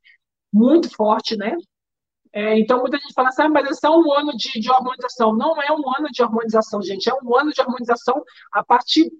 [0.52, 1.56] muito forte, né?
[2.36, 5.34] É, então, muita gente fala assim, ah, mas é só um ano de, de harmonização.
[5.34, 7.08] Não é um ano de harmonização, gente.
[7.08, 8.22] É um ano de harmonização
[8.52, 9.10] a partir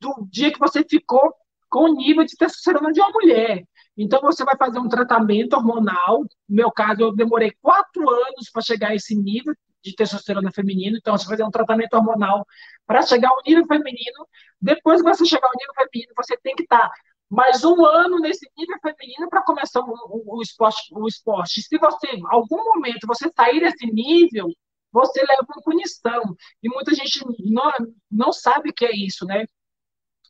[0.00, 1.34] do dia que você ficou
[1.68, 3.64] com o nível de testosterona de uma mulher.
[3.98, 6.20] Então, você vai fazer um tratamento hormonal.
[6.48, 9.52] No meu caso, eu demorei quatro anos para chegar a esse nível
[9.82, 10.96] de testosterona feminino.
[10.96, 12.46] Então, você vai fazer um tratamento hormonal
[12.86, 14.28] para chegar ao nível feminino.
[14.62, 16.92] Depois que você chegar ao nível feminino, você tem que estar tá
[17.30, 21.62] mais um ano nesse nível feminino para começar o, o, o, esporte, o esporte.
[21.62, 24.48] Se você, em algum momento, você sair desse nível,
[24.92, 26.22] você leva uma punição.
[26.60, 27.70] E muita gente não,
[28.10, 29.46] não sabe o que é isso, né?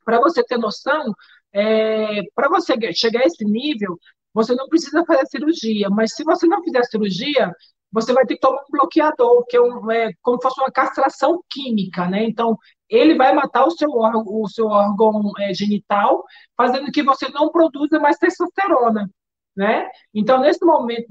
[0.05, 1.15] Para você ter noção,
[1.53, 3.99] é, para você chegar a esse nível,
[4.35, 7.51] você não precisa fazer cirurgia, mas se você não fizer cirurgia,
[7.91, 10.71] você vai ter que tomar um bloqueador, que é, um, é como se fosse uma
[10.71, 12.25] castração química, né?
[12.25, 12.57] Então,
[12.91, 16.25] ele vai matar o seu órgão, o seu órgão é, genital,
[16.57, 19.09] fazendo que você não produza mais testosterona,
[19.57, 19.89] né?
[20.13, 21.07] Então, nesse momento,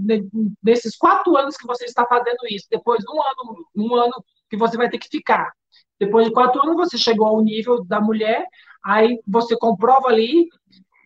[0.61, 4.57] nesses quatro anos que você está fazendo isso, depois de um ano, um ano que
[4.57, 5.51] você vai ter que ficar,
[5.99, 8.45] depois de quatro anos você chegou ao nível da mulher,
[8.83, 10.47] aí você comprova ali,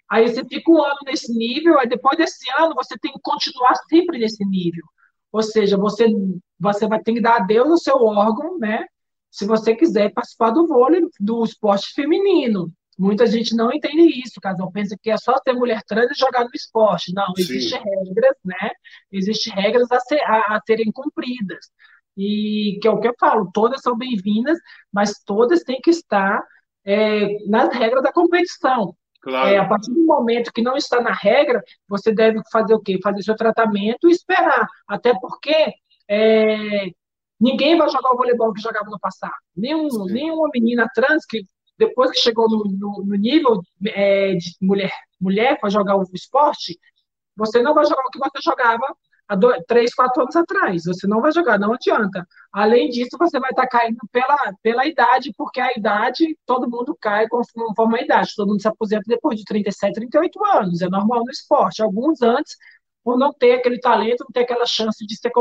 [0.10, 3.76] aí você fica um ano nesse nível, aí depois desse ano você tem que continuar
[3.90, 4.84] sempre nesse nível.
[5.32, 6.08] Ou seja, você,
[6.60, 8.86] você vai ter que dar adeus ao seu órgão, né?
[9.34, 12.72] Se você quiser participar do vôlei, do esporte feminino.
[13.00, 16.43] Muita gente não entende isso, casal pensa que é só ter mulher trans e jogar
[16.43, 17.12] no esporte.
[17.15, 18.69] Não, existem regras, né?
[19.12, 21.65] Existem regras a, ser, a, a serem cumpridas.
[22.15, 24.60] E que é o que eu falo, todas são bem-vindas,
[24.91, 26.39] mas todas têm que estar
[26.86, 28.96] é, nas regras da competição.
[29.19, 29.50] Claro.
[29.50, 33.00] É, a partir do momento que não está na regra, você deve fazer o quê?
[33.02, 34.67] Fazer seu tratamento e esperar.
[34.88, 35.74] Até porque
[36.08, 36.91] é,
[37.43, 39.34] ninguém vai jogar o voleibol que jogava no passado.
[39.56, 41.43] Nenhum, nenhuma menina trans que
[41.77, 46.79] depois que chegou no, no, no nível é, de mulher, mulher para jogar o esporte,
[47.36, 48.86] você não vai jogar o que você jogava
[49.27, 50.84] há dois, três, quatro anos atrás.
[50.86, 52.25] Você não vai jogar, não adianta.
[52.51, 57.27] Além disso, você vai estar caindo pela, pela idade, porque a idade, todo mundo cai
[57.27, 58.34] conforme a idade.
[58.36, 60.82] Todo mundo se aposenta depois de 37, 38 anos.
[60.82, 61.82] É normal no esporte.
[61.82, 62.56] Alguns antes,
[63.03, 65.32] por não ter aquele talento, não ter aquela chance de ser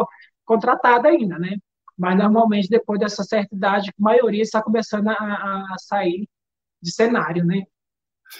[0.44, 1.56] contratada ainda, né?
[1.98, 6.28] Mas normalmente, depois dessa certa idade, a maioria está começando a, a sair
[6.82, 7.62] de cenário, né?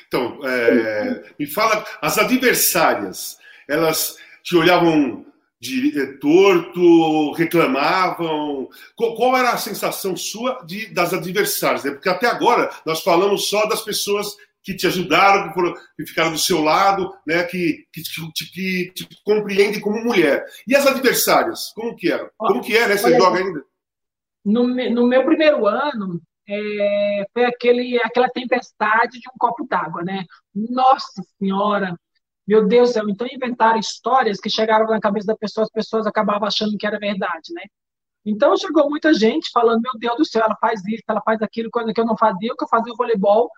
[0.06, 3.38] Então, é, me fala, as adversárias,
[3.68, 5.24] elas te olhavam
[5.62, 8.68] de eh, torto, reclamavam?
[8.96, 11.84] Qual, qual, era a sensação sua de, das adversárias?
[11.84, 11.92] Né?
[11.92, 16.32] Porque até agora nós falamos só das pessoas que te ajudaram, que, foram, que ficaram
[16.32, 17.42] do seu lado, né?
[17.44, 20.44] que, que, te, que te compreendem como mulher.
[20.66, 22.30] E as adversárias, como que eram?
[22.36, 22.96] Como que é, né?
[22.96, 23.64] Você joga ainda?
[24.44, 30.24] No, no meu primeiro ano, é, foi aquele, aquela tempestade de um copo d'água, né?
[30.54, 31.96] Nossa Senhora!
[32.46, 36.06] Meu Deus do céu, então inventaram histórias que chegaram na cabeça da pessoa, as pessoas
[36.06, 37.62] acabavam achando que era verdade, né?
[38.24, 41.70] Então chegou muita gente falando, meu Deus do céu, ela faz isso, ela faz aquilo,
[41.70, 43.48] coisa que eu não fazia, que eu fazia o voleibol,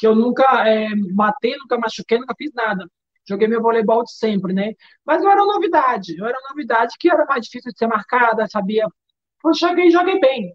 [0.00, 2.86] que eu nunca é, matei, nunca machuquei, nunca fiz nada.
[3.28, 4.72] Joguei meu voleibol de sempre, né?
[5.04, 8.86] Mas não era novidade, eu era novidade que era mais difícil de ser marcada, sabia?
[9.44, 10.54] Eu cheguei e joguei bem.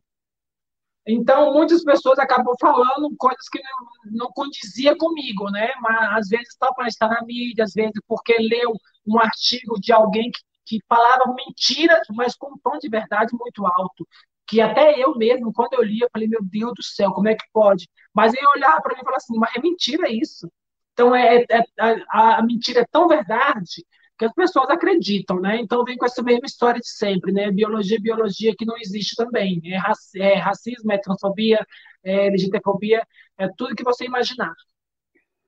[1.07, 5.69] Então, muitas pessoas acabam falando coisas que não, não condizia comigo, né?
[5.79, 8.73] Mas às vezes só para estar na mídia, às vezes porque leu
[9.05, 13.63] um artigo de alguém que, que falava mentiras, mas com um tom de verdade muito
[13.63, 14.07] alto.
[14.47, 17.35] Que até eu mesmo, quando eu li, eu falei, meu Deus do céu, como é
[17.35, 17.87] que pode?
[18.13, 20.49] Mas ele olhava para mim e falava assim, mas é mentira isso.
[20.93, 21.63] Então, é, é
[22.09, 23.83] a, a mentira é tão verdade
[24.17, 25.57] que as pessoas acreditam, né?
[25.59, 27.51] Então vem com essa mesma história de sempre, né?
[27.51, 29.61] Biologia, biologia que não existe também.
[29.65, 29.79] É,
[30.21, 31.65] é racismo, é transfobia,
[32.03, 33.05] é LGBTfobia,
[33.37, 34.53] é tudo que você imaginar.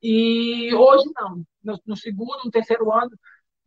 [0.01, 1.43] E hoje não.
[1.63, 3.11] No, no segundo, no terceiro ano,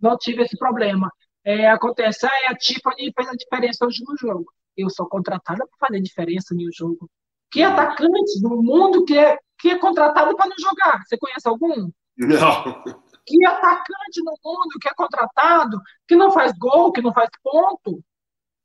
[0.00, 1.10] não tive esse problema.
[1.44, 4.46] É, acontece, ah, a Tiffany fez a diferença hoje no jogo.
[4.76, 7.10] Eu sou contratada para fazer diferença no jogo.
[7.50, 11.02] Que atacante do mundo que é, que é contratado para não jogar?
[11.04, 11.90] Você conhece algum?
[12.16, 12.84] Não
[13.30, 18.02] que atacante no mundo que é contratado, que não faz gol, que não faz ponto,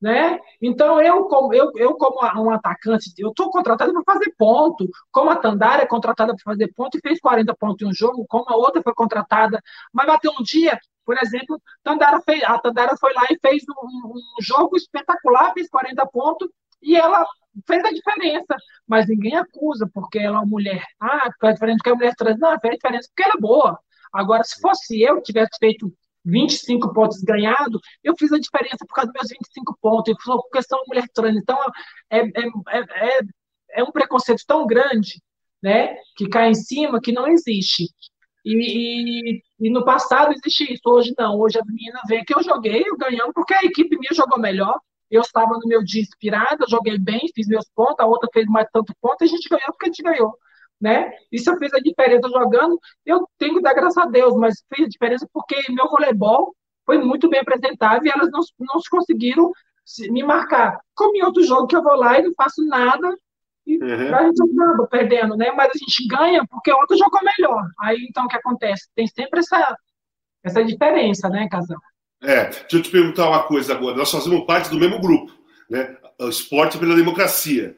[0.02, 0.40] né?
[0.62, 5.30] Então eu como eu, eu como um atacante, eu estou contratado para fazer ponto, como
[5.30, 8.46] a Tandara é contratada para fazer ponto e fez 40 pontos em um jogo, como
[8.48, 9.62] a outra foi contratada,
[9.94, 14.08] mas bateu um dia, por exemplo, Tandara fez, a Tandara foi lá e fez um,
[14.10, 16.50] um jogo espetacular, fez 40 pontos
[16.82, 17.26] e ela
[17.68, 18.56] fez a diferença,
[18.88, 20.84] mas ninguém acusa porque ela é uma mulher.
[21.00, 22.40] Ah, faz diferença porque é mulher trans.
[22.40, 23.80] Não, fez diferença porque ela é boa.
[24.14, 25.92] Agora, se fosse eu tivesse feito
[26.26, 30.44] 25 pontos ganhado, eu fiz a diferença por causa dos meus 25 pontos, eu sou
[30.50, 31.36] questão de mulher trans.
[31.38, 31.58] Então,
[32.10, 33.20] é, é, é,
[33.72, 35.22] é, um preconceito tão grande,
[35.62, 37.86] né, que cai em cima, que não existe.
[38.44, 41.40] E, e, e, no passado existe isso, hoje não.
[41.40, 44.80] Hoje a menina vê que eu joguei, eu ganhamos, porque a equipe minha jogou melhor.
[45.10, 48.68] Eu estava no meu dia inspirada, joguei bem, fiz meus pontos, a outra fez mais
[48.74, 50.38] tanto ponto, a gente ganhou porque a gente ganhou
[50.80, 51.12] né?
[51.32, 54.88] Isso eu fiz a diferença jogando, eu tenho que dar graças a Deus, mas fez
[54.88, 59.52] a diferença porque meu voleibol foi muito bem apresentado e elas não, não conseguiram
[60.10, 60.80] me marcar.
[60.94, 63.16] Como em outro jogo que eu vou lá e não faço nada,
[63.66, 64.16] e uhum.
[64.16, 65.52] a gente acaba perdendo, né?
[65.52, 67.64] Mas a gente ganha porque o outro jogou melhor.
[67.80, 68.88] Aí então o que acontece?
[68.96, 69.76] Tem sempre essa,
[70.44, 71.80] essa diferença, né, Casal?
[72.22, 73.98] É, deixa eu te perguntar uma coisa agora.
[73.98, 75.32] Nós fazemos parte do mesmo grupo,
[75.70, 75.98] né?
[76.20, 77.76] O Esporte pela Democracia.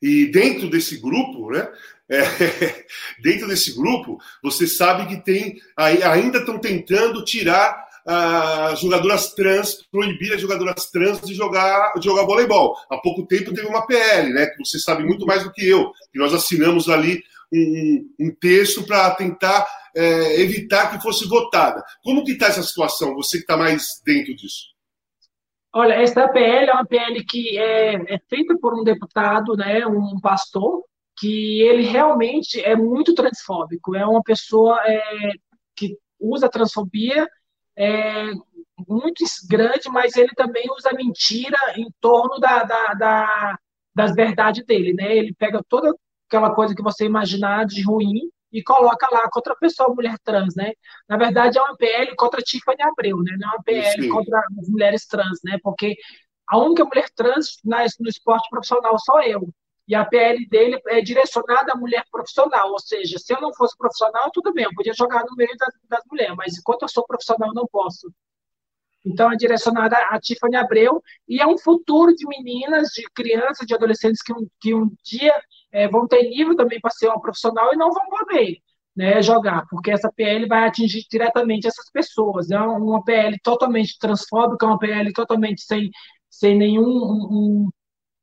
[0.00, 1.68] E dentro desse grupo, né,
[2.08, 2.22] é,
[3.22, 10.34] dentro desse grupo, você sabe que tem ainda estão tentando tirar as jogadoras trans, proibir
[10.34, 12.76] as jogadoras trans de jogar, de jogar voleibol.
[12.90, 14.46] Há pouco tempo teve uma PL, né?
[14.46, 18.84] Que você sabe muito mais do que eu, que nós assinamos ali um, um texto
[18.84, 21.82] para tentar é, evitar que fosse votada.
[22.02, 23.14] Como que está essa situação?
[23.14, 24.74] Você que está mais dentro disso?
[25.72, 30.20] Olha, essa PL é uma PL que é, é feita por um deputado, né, um
[30.20, 30.84] pastor,
[31.18, 35.32] que ele realmente é muito transfóbico, é uma pessoa é,
[35.76, 37.28] que usa transfobia
[37.76, 38.32] é,
[38.88, 43.58] muito grande, mas ele também usa mentira em torno da, da, da,
[43.94, 45.16] das verdades dele, né?
[45.16, 45.94] Ele pega toda
[46.28, 50.54] aquela coisa que você imaginar de ruim e coloca lá contra a pessoa mulher trans,
[50.54, 50.72] né?
[51.08, 53.36] Na verdade, é uma PL contra Tiffany Abreu, né?
[53.38, 54.08] Não é uma PL Sim.
[54.08, 55.58] contra as mulheres trans, né?
[55.62, 55.96] Porque
[56.48, 59.48] a única mulher trans no esporte profissional sou eu.
[59.86, 63.76] E a PL dele é direcionada à mulher profissional, ou seja, se eu não fosse
[63.76, 67.04] profissional, tudo bem, eu podia jogar no meio das, das mulheres, mas enquanto eu sou
[67.06, 68.10] profissional, não posso.
[69.04, 73.74] Então, é direcionada a Tiffany Abreu e é um futuro de meninas, de crianças, de
[73.74, 75.34] adolescentes que um, que um dia
[75.70, 78.58] é, vão ter nível também para ser uma profissional e não vão poder
[78.96, 82.50] né, jogar, porque essa PL vai atingir diretamente essas pessoas.
[82.50, 85.90] É uma PL totalmente transfóbica, uma PL totalmente sem,
[86.30, 87.70] sem nenhum um,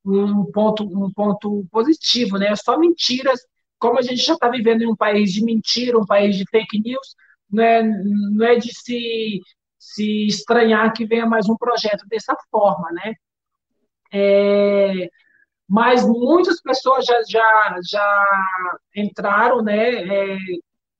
[0.05, 2.55] um, ponto, um ponto positivo, né?
[2.55, 3.39] Só mentiras.
[3.79, 6.81] Como a gente já está vivendo em um país de mentira, um país de fake
[6.81, 7.15] news,
[7.49, 9.41] não é, não é de se
[9.81, 13.13] se estranhar que venha mais um projeto dessa forma, né?
[14.13, 15.09] É,
[15.67, 18.45] mas muitas pessoas já, já, já
[18.95, 20.37] entraram, né, é,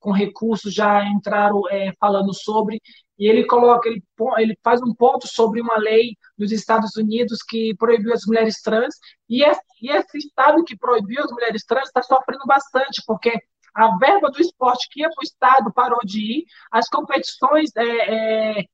[0.02, 2.82] com recursos, já entraram é, falando sobre,
[3.18, 4.04] e ele coloca, ele,
[4.40, 8.96] ele faz um ponto sobre uma lei nos Estados Unidos que proibiu as mulheres trans,
[9.30, 13.32] e esse, e esse estado que proibiu as mulheres trans está sofrendo bastante, porque
[13.76, 18.60] a verba do esporte que ia para o Estado parou de ir, as competições é,
[18.60, 18.66] é,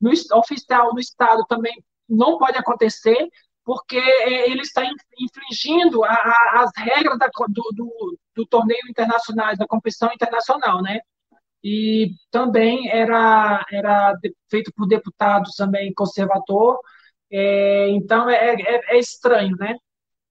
[0.00, 3.28] no, oficial no Estado também não pode acontecer,
[3.66, 4.82] porque é, ele está
[5.18, 11.00] infringindo a, a, as regras da, do, do, do, torneio internacional, da competição internacional, né?
[11.64, 14.14] E também era, era
[14.48, 16.78] feito por deputados também conservador,
[17.28, 19.74] é, então é, é, é estranho, né?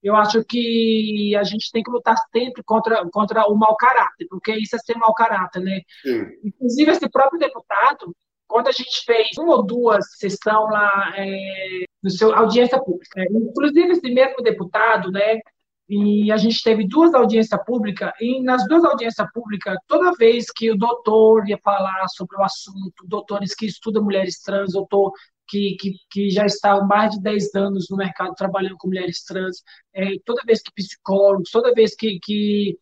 [0.02, 4.54] eu acho que a gente tem que lutar sempre contra, contra o mau caráter, porque
[4.54, 5.80] isso é ser mau caráter, né?
[6.02, 6.26] Sim.
[6.44, 8.14] Inclusive, esse próprio deputado,
[8.46, 13.26] quando a gente fez uma ou duas sessões lá é, no seu audiência pública, né?
[13.30, 15.40] inclusive esse mesmo deputado, né?
[15.88, 20.68] E a gente teve duas audiências públicas, e nas duas audiências públicas, toda vez que
[20.70, 25.12] o doutor ia falar sobre o assunto, doutores que estudam mulheres trans, doutor
[25.48, 29.22] que, que, que já está há mais de 10 anos no mercado trabalhando com mulheres
[29.24, 29.62] trans,
[29.94, 32.76] é, toda vez que psicólogos, toda vez que, que,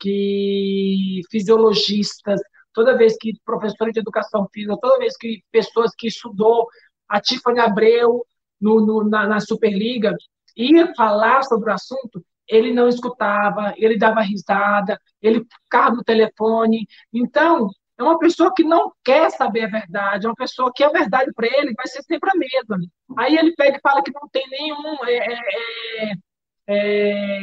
[0.00, 2.40] que fisiologistas,
[2.76, 6.68] toda vez que professores de educação física, toda vez que pessoas que estudou
[7.08, 8.22] a Tiffany Abreu
[8.60, 10.14] no, no, na, na Superliga
[10.54, 16.86] ia falar sobre o assunto, ele não escutava, ele dava risada, ele ficava no telefone.
[17.14, 20.90] Então, é uma pessoa que não quer saber a verdade, é uma pessoa que a
[20.90, 22.78] verdade para ele vai ser sempre a mesma.
[23.16, 26.12] Aí ele pega e fala que não tem nenhum é, é,
[26.68, 27.40] é,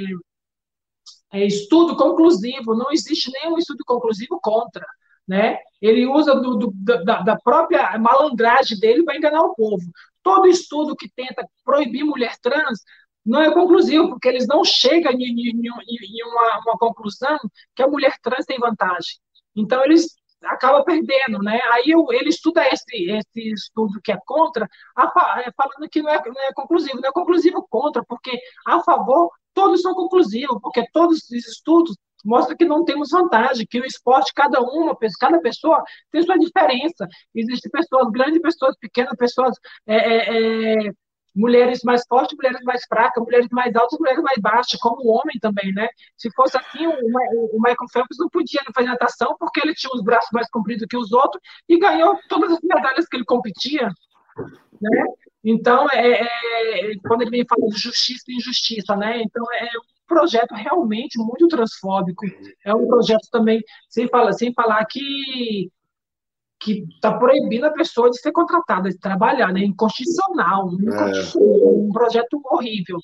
[1.33, 4.85] é estudo conclusivo, não existe nenhum estudo conclusivo contra.
[5.27, 5.57] Né?
[5.81, 9.83] Ele usa do, do, da, da, própria malandragem dele para enganar o povo.
[10.21, 12.79] Todo estudo que tenta proibir mulher trans
[13.25, 17.37] não é conclusivo, porque eles não chegam em, em, em uma, uma, conclusão
[17.73, 19.17] que a mulher trans tem vantagem.
[19.55, 21.59] Então, eles acaba perdendo, né?
[21.71, 26.09] Aí eu, ele estuda esse, esse estudo que é contra, a, é, falando que não
[26.09, 30.85] é, não é conclusivo, não é conclusivo contra, porque a favor todos são conclusivos, porque
[30.91, 35.83] todos os estudos mostram que não temos vantagem, que o esporte, cada uma, cada pessoa
[36.11, 37.07] tem sua diferença.
[37.35, 39.55] Existem pessoas grandes, pessoas pequenas, pessoas
[39.87, 40.91] é, é, é
[41.35, 45.37] mulheres mais fortes, mulheres mais fracas, mulheres mais altas, mulheres mais baixas, como o homem
[45.41, 45.87] também, né?
[46.15, 50.03] Se fosse assim, o, o Michael Phelps não podia fazer natação porque ele tinha os
[50.03, 53.89] braços mais compridos que os outros e ganhou todas as medalhas que ele competia,
[54.81, 55.05] né?
[55.43, 59.21] Então, é, é, quando ele vem falando de justiça e injustiça, né?
[59.21, 59.67] Então, é
[60.07, 62.25] projeto realmente muito transfóbico.
[62.65, 65.69] É um projeto também, sem falar, sem falar que
[66.63, 69.59] que está proibindo a pessoa de ser contratada, de trabalhar, né?
[69.65, 71.37] Inconstitucional, é.
[71.37, 72.97] um projeto horrível.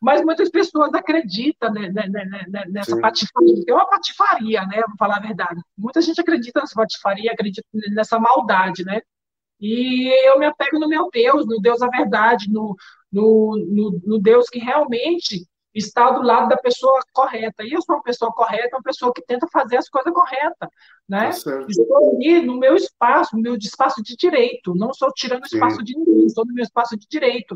[0.00, 3.00] Mas muitas pessoas acreditam né, né, né, né nessa Sim.
[3.00, 3.62] patifaria.
[3.68, 4.82] É uma patifaria, né?
[4.88, 5.60] Vou falar a verdade.
[5.78, 9.00] Muita gente acredita nessa patifaria, acredita nessa maldade, né?
[9.60, 12.74] E eu me apego no meu Deus, no Deus da verdade, no,
[13.12, 17.64] no, no, no Deus que realmente está do lado da pessoa correta.
[17.64, 20.68] E eu sou uma pessoa correta, uma pessoa que tenta fazer as coisas corretas.
[21.08, 21.30] Né?
[21.30, 24.74] Tá estou ali no meu espaço, no meu espaço de direito.
[24.74, 25.56] Não estou tirando Sim.
[25.56, 27.54] espaço de ninguém, estou no meu espaço de direito.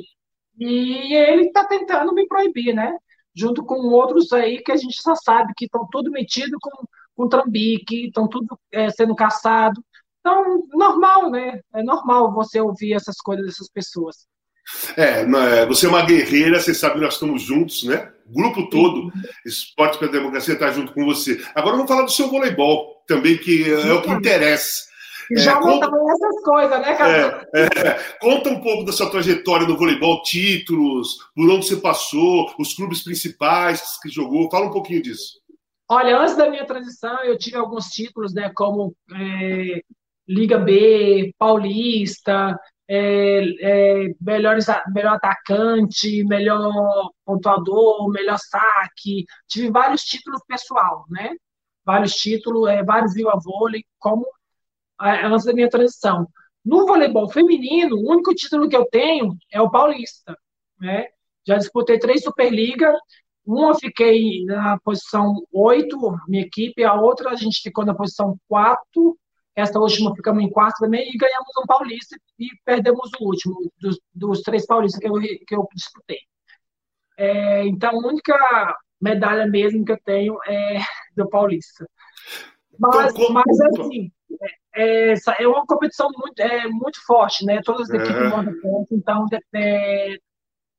[0.59, 2.97] E ele está tentando me proibir, né?
[3.35, 7.29] Junto com outros aí que a gente só sabe que estão tudo metido com, com
[7.29, 9.85] trambique, estão tudo é, sendo caçado.
[10.21, 11.61] Então, normal, né?
[11.75, 14.27] É normal você ouvir essas coisas dessas pessoas.
[14.97, 18.11] É, é, você é uma guerreira, você sabe que nós estamos juntos, né?
[18.29, 19.13] O grupo todo,
[19.45, 21.41] Esporte pela Democracia, está junto com você.
[21.55, 24.87] Agora vamos falar do seu voleibol também, que é o que interessa.
[25.33, 27.49] É, já conta, essas coisas, né, cara?
[27.55, 32.53] É, é, conta um pouco da sua trajetória no voleibol, títulos, por onde você passou,
[32.59, 34.51] os clubes principais que jogou.
[34.51, 35.41] Fala um pouquinho disso.
[35.89, 39.81] Olha, antes da minha transição, eu tive alguns títulos, né, como é,
[40.29, 42.59] Liga B, Paulista,
[42.89, 49.25] é, é, melhores, melhor atacante, melhor pontuador, melhor saque.
[49.49, 51.35] Tive vários títulos pessoal, né?
[51.85, 54.27] Vários títulos, é, vários viu vôlei, como
[55.03, 56.27] é, antes da minha transição.
[56.65, 60.37] No voleibol feminino, o único título que eu tenho é o paulista,
[60.81, 61.07] né?
[61.47, 62.93] Já disputei três Superliga,
[63.45, 69.17] uma fiquei na posição 8, minha equipe, a outra a gente ficou na posição 4,
[69.57, 73.99] essa última ficamos em quarto também e ganhamos um paulista e perdemos o último dos,
[74.15, 76.19] dos três paulistas que eu, que eu disputei.
[77.17, 80.79] É, então, a única medalha mesmo que eu tenho é
[81.17, 81.89] do paulista.
[82.79, 84.13] Mas, então, mas assim,
[84.75, 87.63] é, é, é, uma competição muito, é, muito forte, né?
[87.65, 88.29] Todas as equipes é.
[88.29, 90.17] mandam ponto, então é,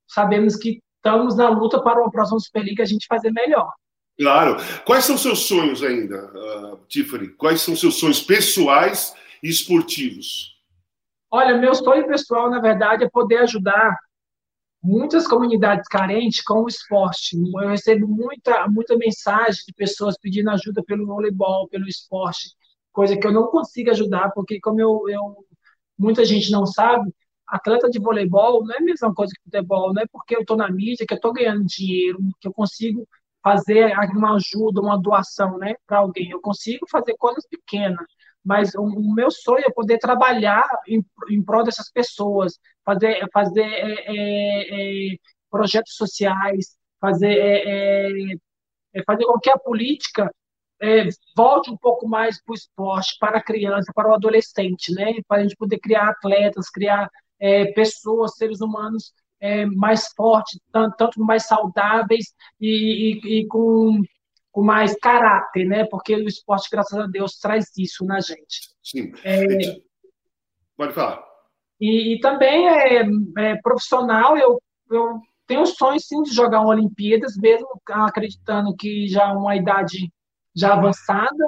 [0.07, 3.73] sabemos que estamos na luta para uma próxima Superliga a gente fazer melhor.
[4.17, 4.57] Claro.
[4.83, 7.29] Quais são seus sonhos ainda, uh, Tiffany?
[7.29, 9.13] Quais são seus sonhos pessoais
[9.43, 10.57] e esportivos?
[11.29, 13.95] Olha, meu sonho pessoal, na verdade, é poder ajudar
[14.81, 17.35] muitas comunidades carentes com o esporte.
[17.35, 22.49] Eu recebo muita, muita mensagem de pessoas pedindo ajuda pelo voleibol, pelo esporte,
[22.91, 25.45] coisa que eu não consigo ajudar, porque como eu, eu
[25.97, 27.13] muita gente não sabe,
[27.47, 30.57] atleta de voleibol não é a mesma coisa que futebol, não é porque eu estou
[30.57, 33.07] na mídia que eu estou ganhando dinheiro, que eu consigo
[33.43, 36.29] fazer uma ajuda, uma doação, né, para alguém.
[36.31, 38.05] Eu consigo fazer coisas pequenas,
[38.43, 43.63] mas o, o meu sonho é poder trabalhar em, em prol dessas pessoas, fazer, fazer
[43.63, 45.17] é, é, é,
[45.49, 48.35] projetos sociais, fazer, é, é,
[48.93, 50.31] é, fazer com política
[51.35, 55.39] volte um pouco mais para o esporte, para a criança, para o adolescente, né, para
[55.39, 57.09] a gente poder criar atletas, criar
[57.73, 64.01] pessoas, seres humanos é, mais fortes, tanto, tanto, mais saudáveis e, e, e, com,
[64.51, 65.85] com mais caráter, né?
[65.85, 68.69] Porque o esporte, graças a Deus, traz isso na gente.
[68.83, 69.11] Sim.
[69.23, 69.77] É,
[70.77, 71.25] Pode falar.
[71.81, 73.03] E, e também é,
[73.37, 74.61] é, profissional, eu,
[74.91, 80.11] eu tenho sonho sim de jogar uma Olimpíadas, mesmo acreditando que já uma idade
[80.55, 81.45] já avançada.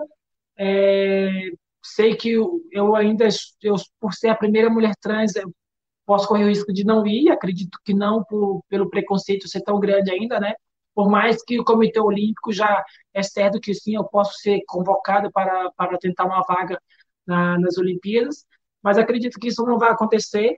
[0.57, 1.29] É,
[1.83, 3.27] sei que eu, eu ainda,
[3.61, 5.33] eu, por ser a primeira mulher trans,
[6.09, 9.79] posso correr o risco de não ir, acredito que não, por, pelo preconceito ser tão
[9.79, 10.55] grande ainda, né?
[10.95, 12.83] Por mais que o Comitê Olímpico já
[13.13, 16.81] é certo que sim, eu posso ser convocado para, para tentar uma vaga
[17.27, 18.43] na, nas Olimpíadas,
[18.81, 20.57] mas acredito que isso não vai acontecer.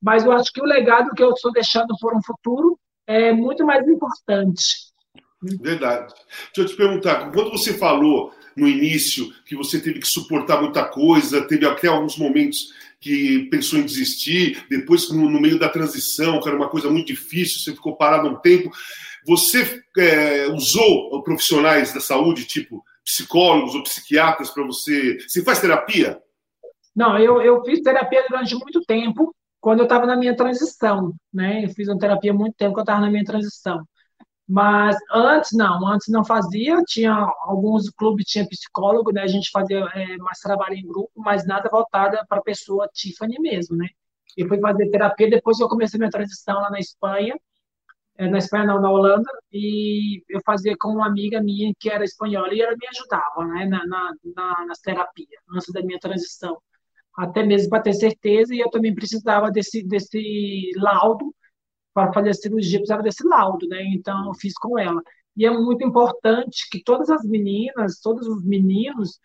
[0.00, 3.66] Mas eu acho que o legado que eu estou deixando por um futuro é muito
[3.66, 4.92] mais importante.
[5.60, 6.14] Verdade.
[6.54, 10.84] Deixa eu te perguntar, quando você falou no início que você teve que suportar muita
[10.84, 12.68] coisa, teve até alguns momentos
[13.02, 17.08] que pensou em desistir, depois no, no, meio da transição, que era uma coisa muito
[17.08, 18.70] difícil, você ficou parado um tempo.
[19.26, 25.18] Você é, usou profissionais da saúde, tipo psicólogos ou psiquiatras, para você.
[25.26, 26.20] Você faz terapia?
[26.94, 31.64] Não, eu, eu fiz terapia durante muito tempo, quando eu estava na minha transição, né?
[31.64, 33.84] Eu fiz uma terapia muito tempo quando eu estava na minha transição.
[34.52, 39.22] Mas antes não, antes não fazia, tinha alguns clubes tinha psicólogo, né?
[39.22, 43.38] A gente fazia é, mais trabalho em grupo, mas nada voltada para a pessoa Tiffany
[43.40, 43.88] mesmo, né?
[44.36, 45.30] E fui fazer terapia.
[45.30, 47.34] Depois eu comecei minha transição lá na Espanha,
[48.18, 52.04] é, na Espanha não, na Holanda, e eu fazia com uma amiga minha que era
[52.04, 53.64] espanhola e ela me ajudava, né?
[53.64, 56.58] Na, na, na nas terapias antes da minha transição,
[57.16, 58.54] até mesmo para ter certeza.
[58.54, 61.34] E eu também precisava desse desse laudo
[61.94, 63.82] para fazer a cirurgia precisava desse laudo, né?
[63.94, 65.02] Então eu fiz com ela.
[65.36, 69.18] E é muito importante que todas as meninas, todos os meninos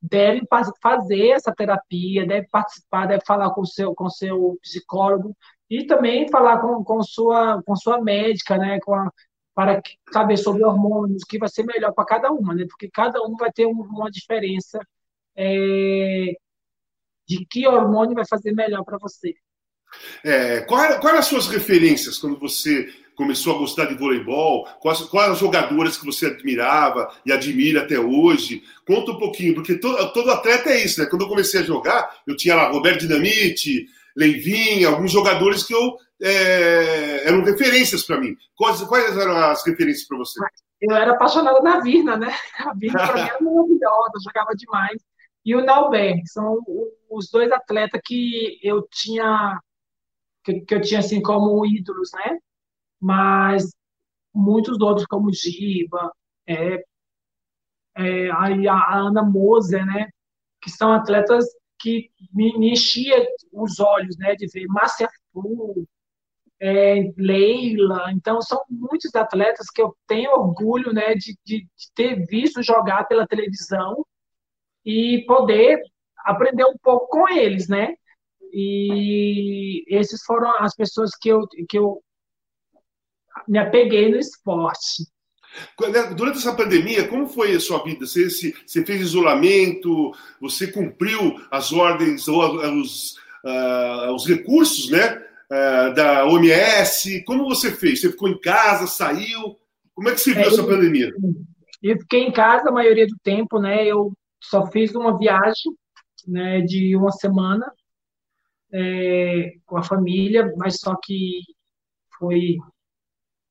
[0.00, 0.42] devem
[0.82, 5.34] fazer essa terapia, devem participar, devem falar com seu, com seu psicólogo
[5.70, 8.78] e também falar com, com, sua, com sua médica, né?
[8.80, 9.10] Com a,
[9.54, 9.80] para
[10.12, 12.66] saber sobre hormônios, que vai ser melhor para cada uma, né?
[12.68, 14.78] Porque cada um vai ter uma diferença
[15.36, 16.34] é,
[17.26, 19.34] de que hormônio vai fazer melhor para você.
[20.22, 24.66] É, quais qual as suas referências quando você começou a gostar de voleibol?
[24.80, 28.62] Quais, quais as jogadoras que você admirava e admira até hoje?
[28.86, 31.06] Conta um pouquinho, porque todo, todo atleta é isso, né?
[31.06, 33.86] Quando eu comecei a jogar, eu tinha lá Roberto Dinamite,
[34.16, 38.36] Leivinho, alguns jogadores que eu é, eram referências para mim.
[38.56, 40.40] Quais, quais eram as referências para você?
[40.80, 42.34] Eu era apaixonada na Virna, né?
[42.58, 45.02] A Virna para mim era maravilhosa, jogava demais.
[45.44, 46.58] E o Nauber, são
[47.10, 49.58] os dois atletas que eu tinha
[50.44, 52.38] que, que eu tinha assim como ídolos, né?
[53.00, 53.70] Mas
[54.34, 56.12] muitos outros como Giba,
[56.46, 56.84] é,
[57.96, 60.08] é, a, a Ana Moser, né?
[60.60, 61.46] Que são atletas
[61.78, 64.34] que me, me enchia os olhos, né?
[64.36, 65.86] De ver Márcia Fu,
[66.60, 68.12] é, Leila.
[68.12, 71.14] Então, são muitos atletas que eu tenho orgulho, né?
[71.14, 74.04] De, de, de ter visto jogar pela televisão
[74.84, 75.80] e poder
[76.24, 77.94] aprender um pouco com eles, né?
[78.56, 82.00] E esses foram as pessoas que eu, que eu
[83.48, 85.02] me apeguei no esporte.
[85.80, 88.06] Né, durante essa pandemia, como foi a sua vida?
[88.06, 90.12] Você, você fez isolamento?
[90.40, 92.40] Você cumpriu as ordens ou
[92.80, 97.24] os, uh, os recursos né, uh, da OMS?
[97.24, 98.00] Como você fez?
[98.00, 99.58] Você ficou em casa, saiu?
[99.94, 101.12] Como é que você viu é, essa pandemia?
[101.82, 103.84] Eu fiquei em casa a maioria do tempo, né?
[103.84, 105.72] Eu só fiz uma viagem
[106.28, 107.66] né, de uma semana
[108.74, 111.40] é, com a família, mas só que
[112.18, 112.56] foi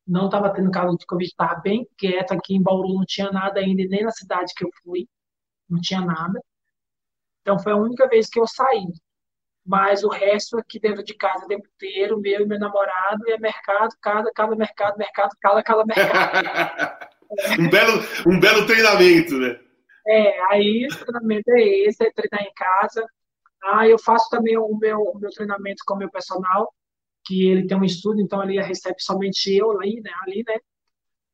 [0.05, 3.61] não estava tendo caso de Covid, estava bem quieto aqui em Bauru, não tinha nada
[3.61, 5.07] ainda, nem na cidade que eu fui,
[5.69, 6.41] não tinha nada.
[7.41, 8.86] Então foi a única vez que eu saí.
[9.65, 13.38] Mas o resto aqui dentro de casa o tempo inteiro, meu e meu namorado, ia
[13.39, 17.09] mercado, cada, cada mercado, mercado, cada, cada mercado.
[17.59, 19.57] um, belo, um belo treinamento, né?
[20.05, 23.05] É, aí o treinamento é esse, é treinar em casa.
[23.64, 26.74] Ah, eu faço também o meu, o meu treinamento com o meu personal,
[27.26, 30.11] que ele tem um estudo, então ele recebe somente eu ali, né?
[30.24, 30.57] Ali, né?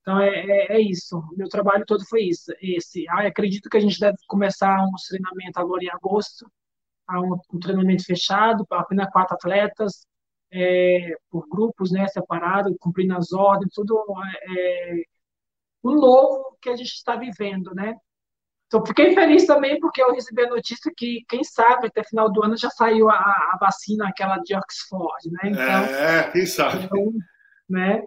[0.02, 1.22] Então é, é, é isso.
[1.38, 2.52] Meu trabalho todo foi isso.
[2.62, 3.08] Esse.
[3.10, 6.46] Ah, acredito que a gente deve começar um treinamento agora em agosto,
[7.12, 10.06] um, um treinamento fechado apenas quatro atletas,
[10.52, 12.08] é, por grupos, né?
[12.08, 14.04] Separado, cumprindo as ordens, tudo
[14.44, 15.04] é,
[15.84, 17.96] o novo que a gente está vivendo, né?
[18.70, 22.44] Então, fiquei feliz também porque eu recebi a notícia que, quem sabe, até final do
[22.44, 25.50] ano já saiu a, a vacina, aquela de Oxford, né?
[25.50, 26.84] Então, é, quem sabe.
[26.84, 27.12] Então,
[27.68, 28.04] né?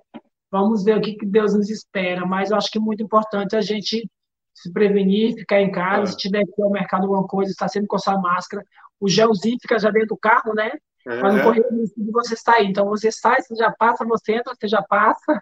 [0.53, 3.57] Vamos ver o que, que Deus nos espera, mas eu acho que é muito importante
[3.57, 4.09] a gente
[4.55, 6.07] se prevenir, ficar em casa, é.
[6.07, 8.65] se tiver que ir ao mercado alguma coisa, estar sempre com a sua máscara.
[9.01, 10.71] O gelzinho fica já dentro do carro, né?
[11.09, 11.19] É.
[11.19, 12.69] Para não correr o risco de você sair.
[12.69, 15.41] Então, você sai, você já passa, você entra, você já passa.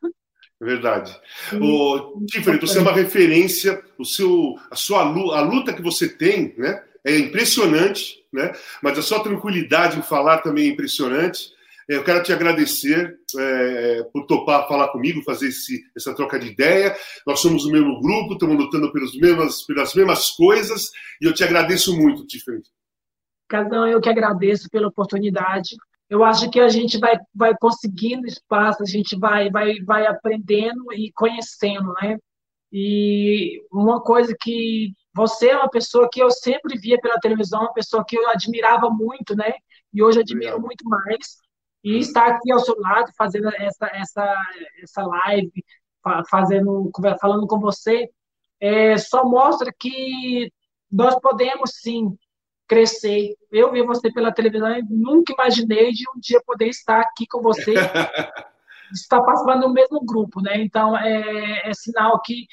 [0.60, 1.18] É verdade.
[1.54, 6.54] O Tiffany, você é uma referência, o seu, a sua a luta que você tem,
[6.58, 8.52] né, é impressionante, né?
[8.82, 11.50] Mas a sua tranquilidade em falar também é impressionante.
[11.88, 16.48] É, eu quero te agradecer é, por topar falar comigo, fazer esse, essa troca de
[16.48, 16.94] ideia.
[17.26, 20.90] Nós somos o mesmo grupo, estamos lutando pelas mesmas, pelas mesmas coisas,
[21.20, 22.62] e eu te agradeço muito, Tiffany.
[23.48, 25.76] Casão, eu que agradeço pela oportunidade
[26.10, 30.92] eu acho que a gente vai, vai conseguindo espaço, a gente vai, vai, vai aprendendo
[30.92, 32.18] e conhecendo, né?
[32.72, 37.72] E uma coisa que você é uma pessoa que eu sempre via pela televisão, uma
[37.72, 39.52] pessoa que eu admirava muito, né?
[39.94, 40.66] E hoje admiro Obrigado.
[40.66, 41.38] muito mais.
[41.84, 44.36] E estar aqui ao seu lado, fazendo essa, essa,
[44.82, 45.64] essa live,
[46.28, 46.90] fazendo,
[47.20, 48.08] falando com você,
[48.60, 50.52] é, só mostra que
[50.90, 52.16] nós podemos sim
[52.70, 53.34] crescer.
[53.50, 57.42] Eu vi você pela televisão e nunca imaginei de um dia poder estar aqui com
[57.42, 57.74] você,
[58.94, 60.62] estar participando do mesmo grupo, né?
[60.62, 62.46] Então, é, é sinal que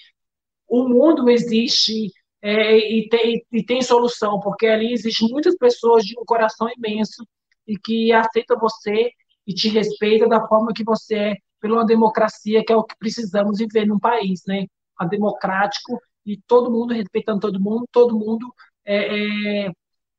[0.67, 2.11] o mundo existe
[2.41, 7.23] é, e, tem, e tem solução, porque ali existem muitas pessoas de um coração imenso
[7.67, 9.11] e que aceitam você
[9.45, 13.59] e te respeitam da forma que você é, pela democracia, que é o que precisamos
[13.59, 14.65] viver num país, né?
[14.97, 18.51] A democrático e todo mundo respeitando todo mundo, todo mundo
[18.83, 19.71] é, é,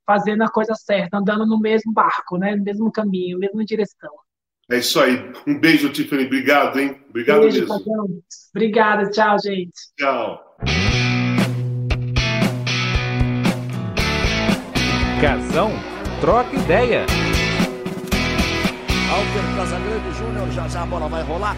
[0.09, 2.57] fazendo a coisa certa, andando no mesmo barco, né?
[2.57, 4.11] no mesmo caminho, mesma direção.
[4.71, 5.33] É isso aí.
[5.47, 6.25] Um beijo, Tiffany.
[6.25, 6.99] Obrigado, hein?
[7.11, 7.79] Obrigado beijo, mesmo.
[7.79, 8.07] Padrão.
[8.55, 9.11] Obrigada.
[9.11, 9.73] Tchau, gente.
[9.99, 10.57] Tchau.
[15.21, 15.71] Casão,
[16.23, 17.05] troca ideia.
[19.11, 21.57] Alter Casagrande Júnior, já já a bola vai rolar.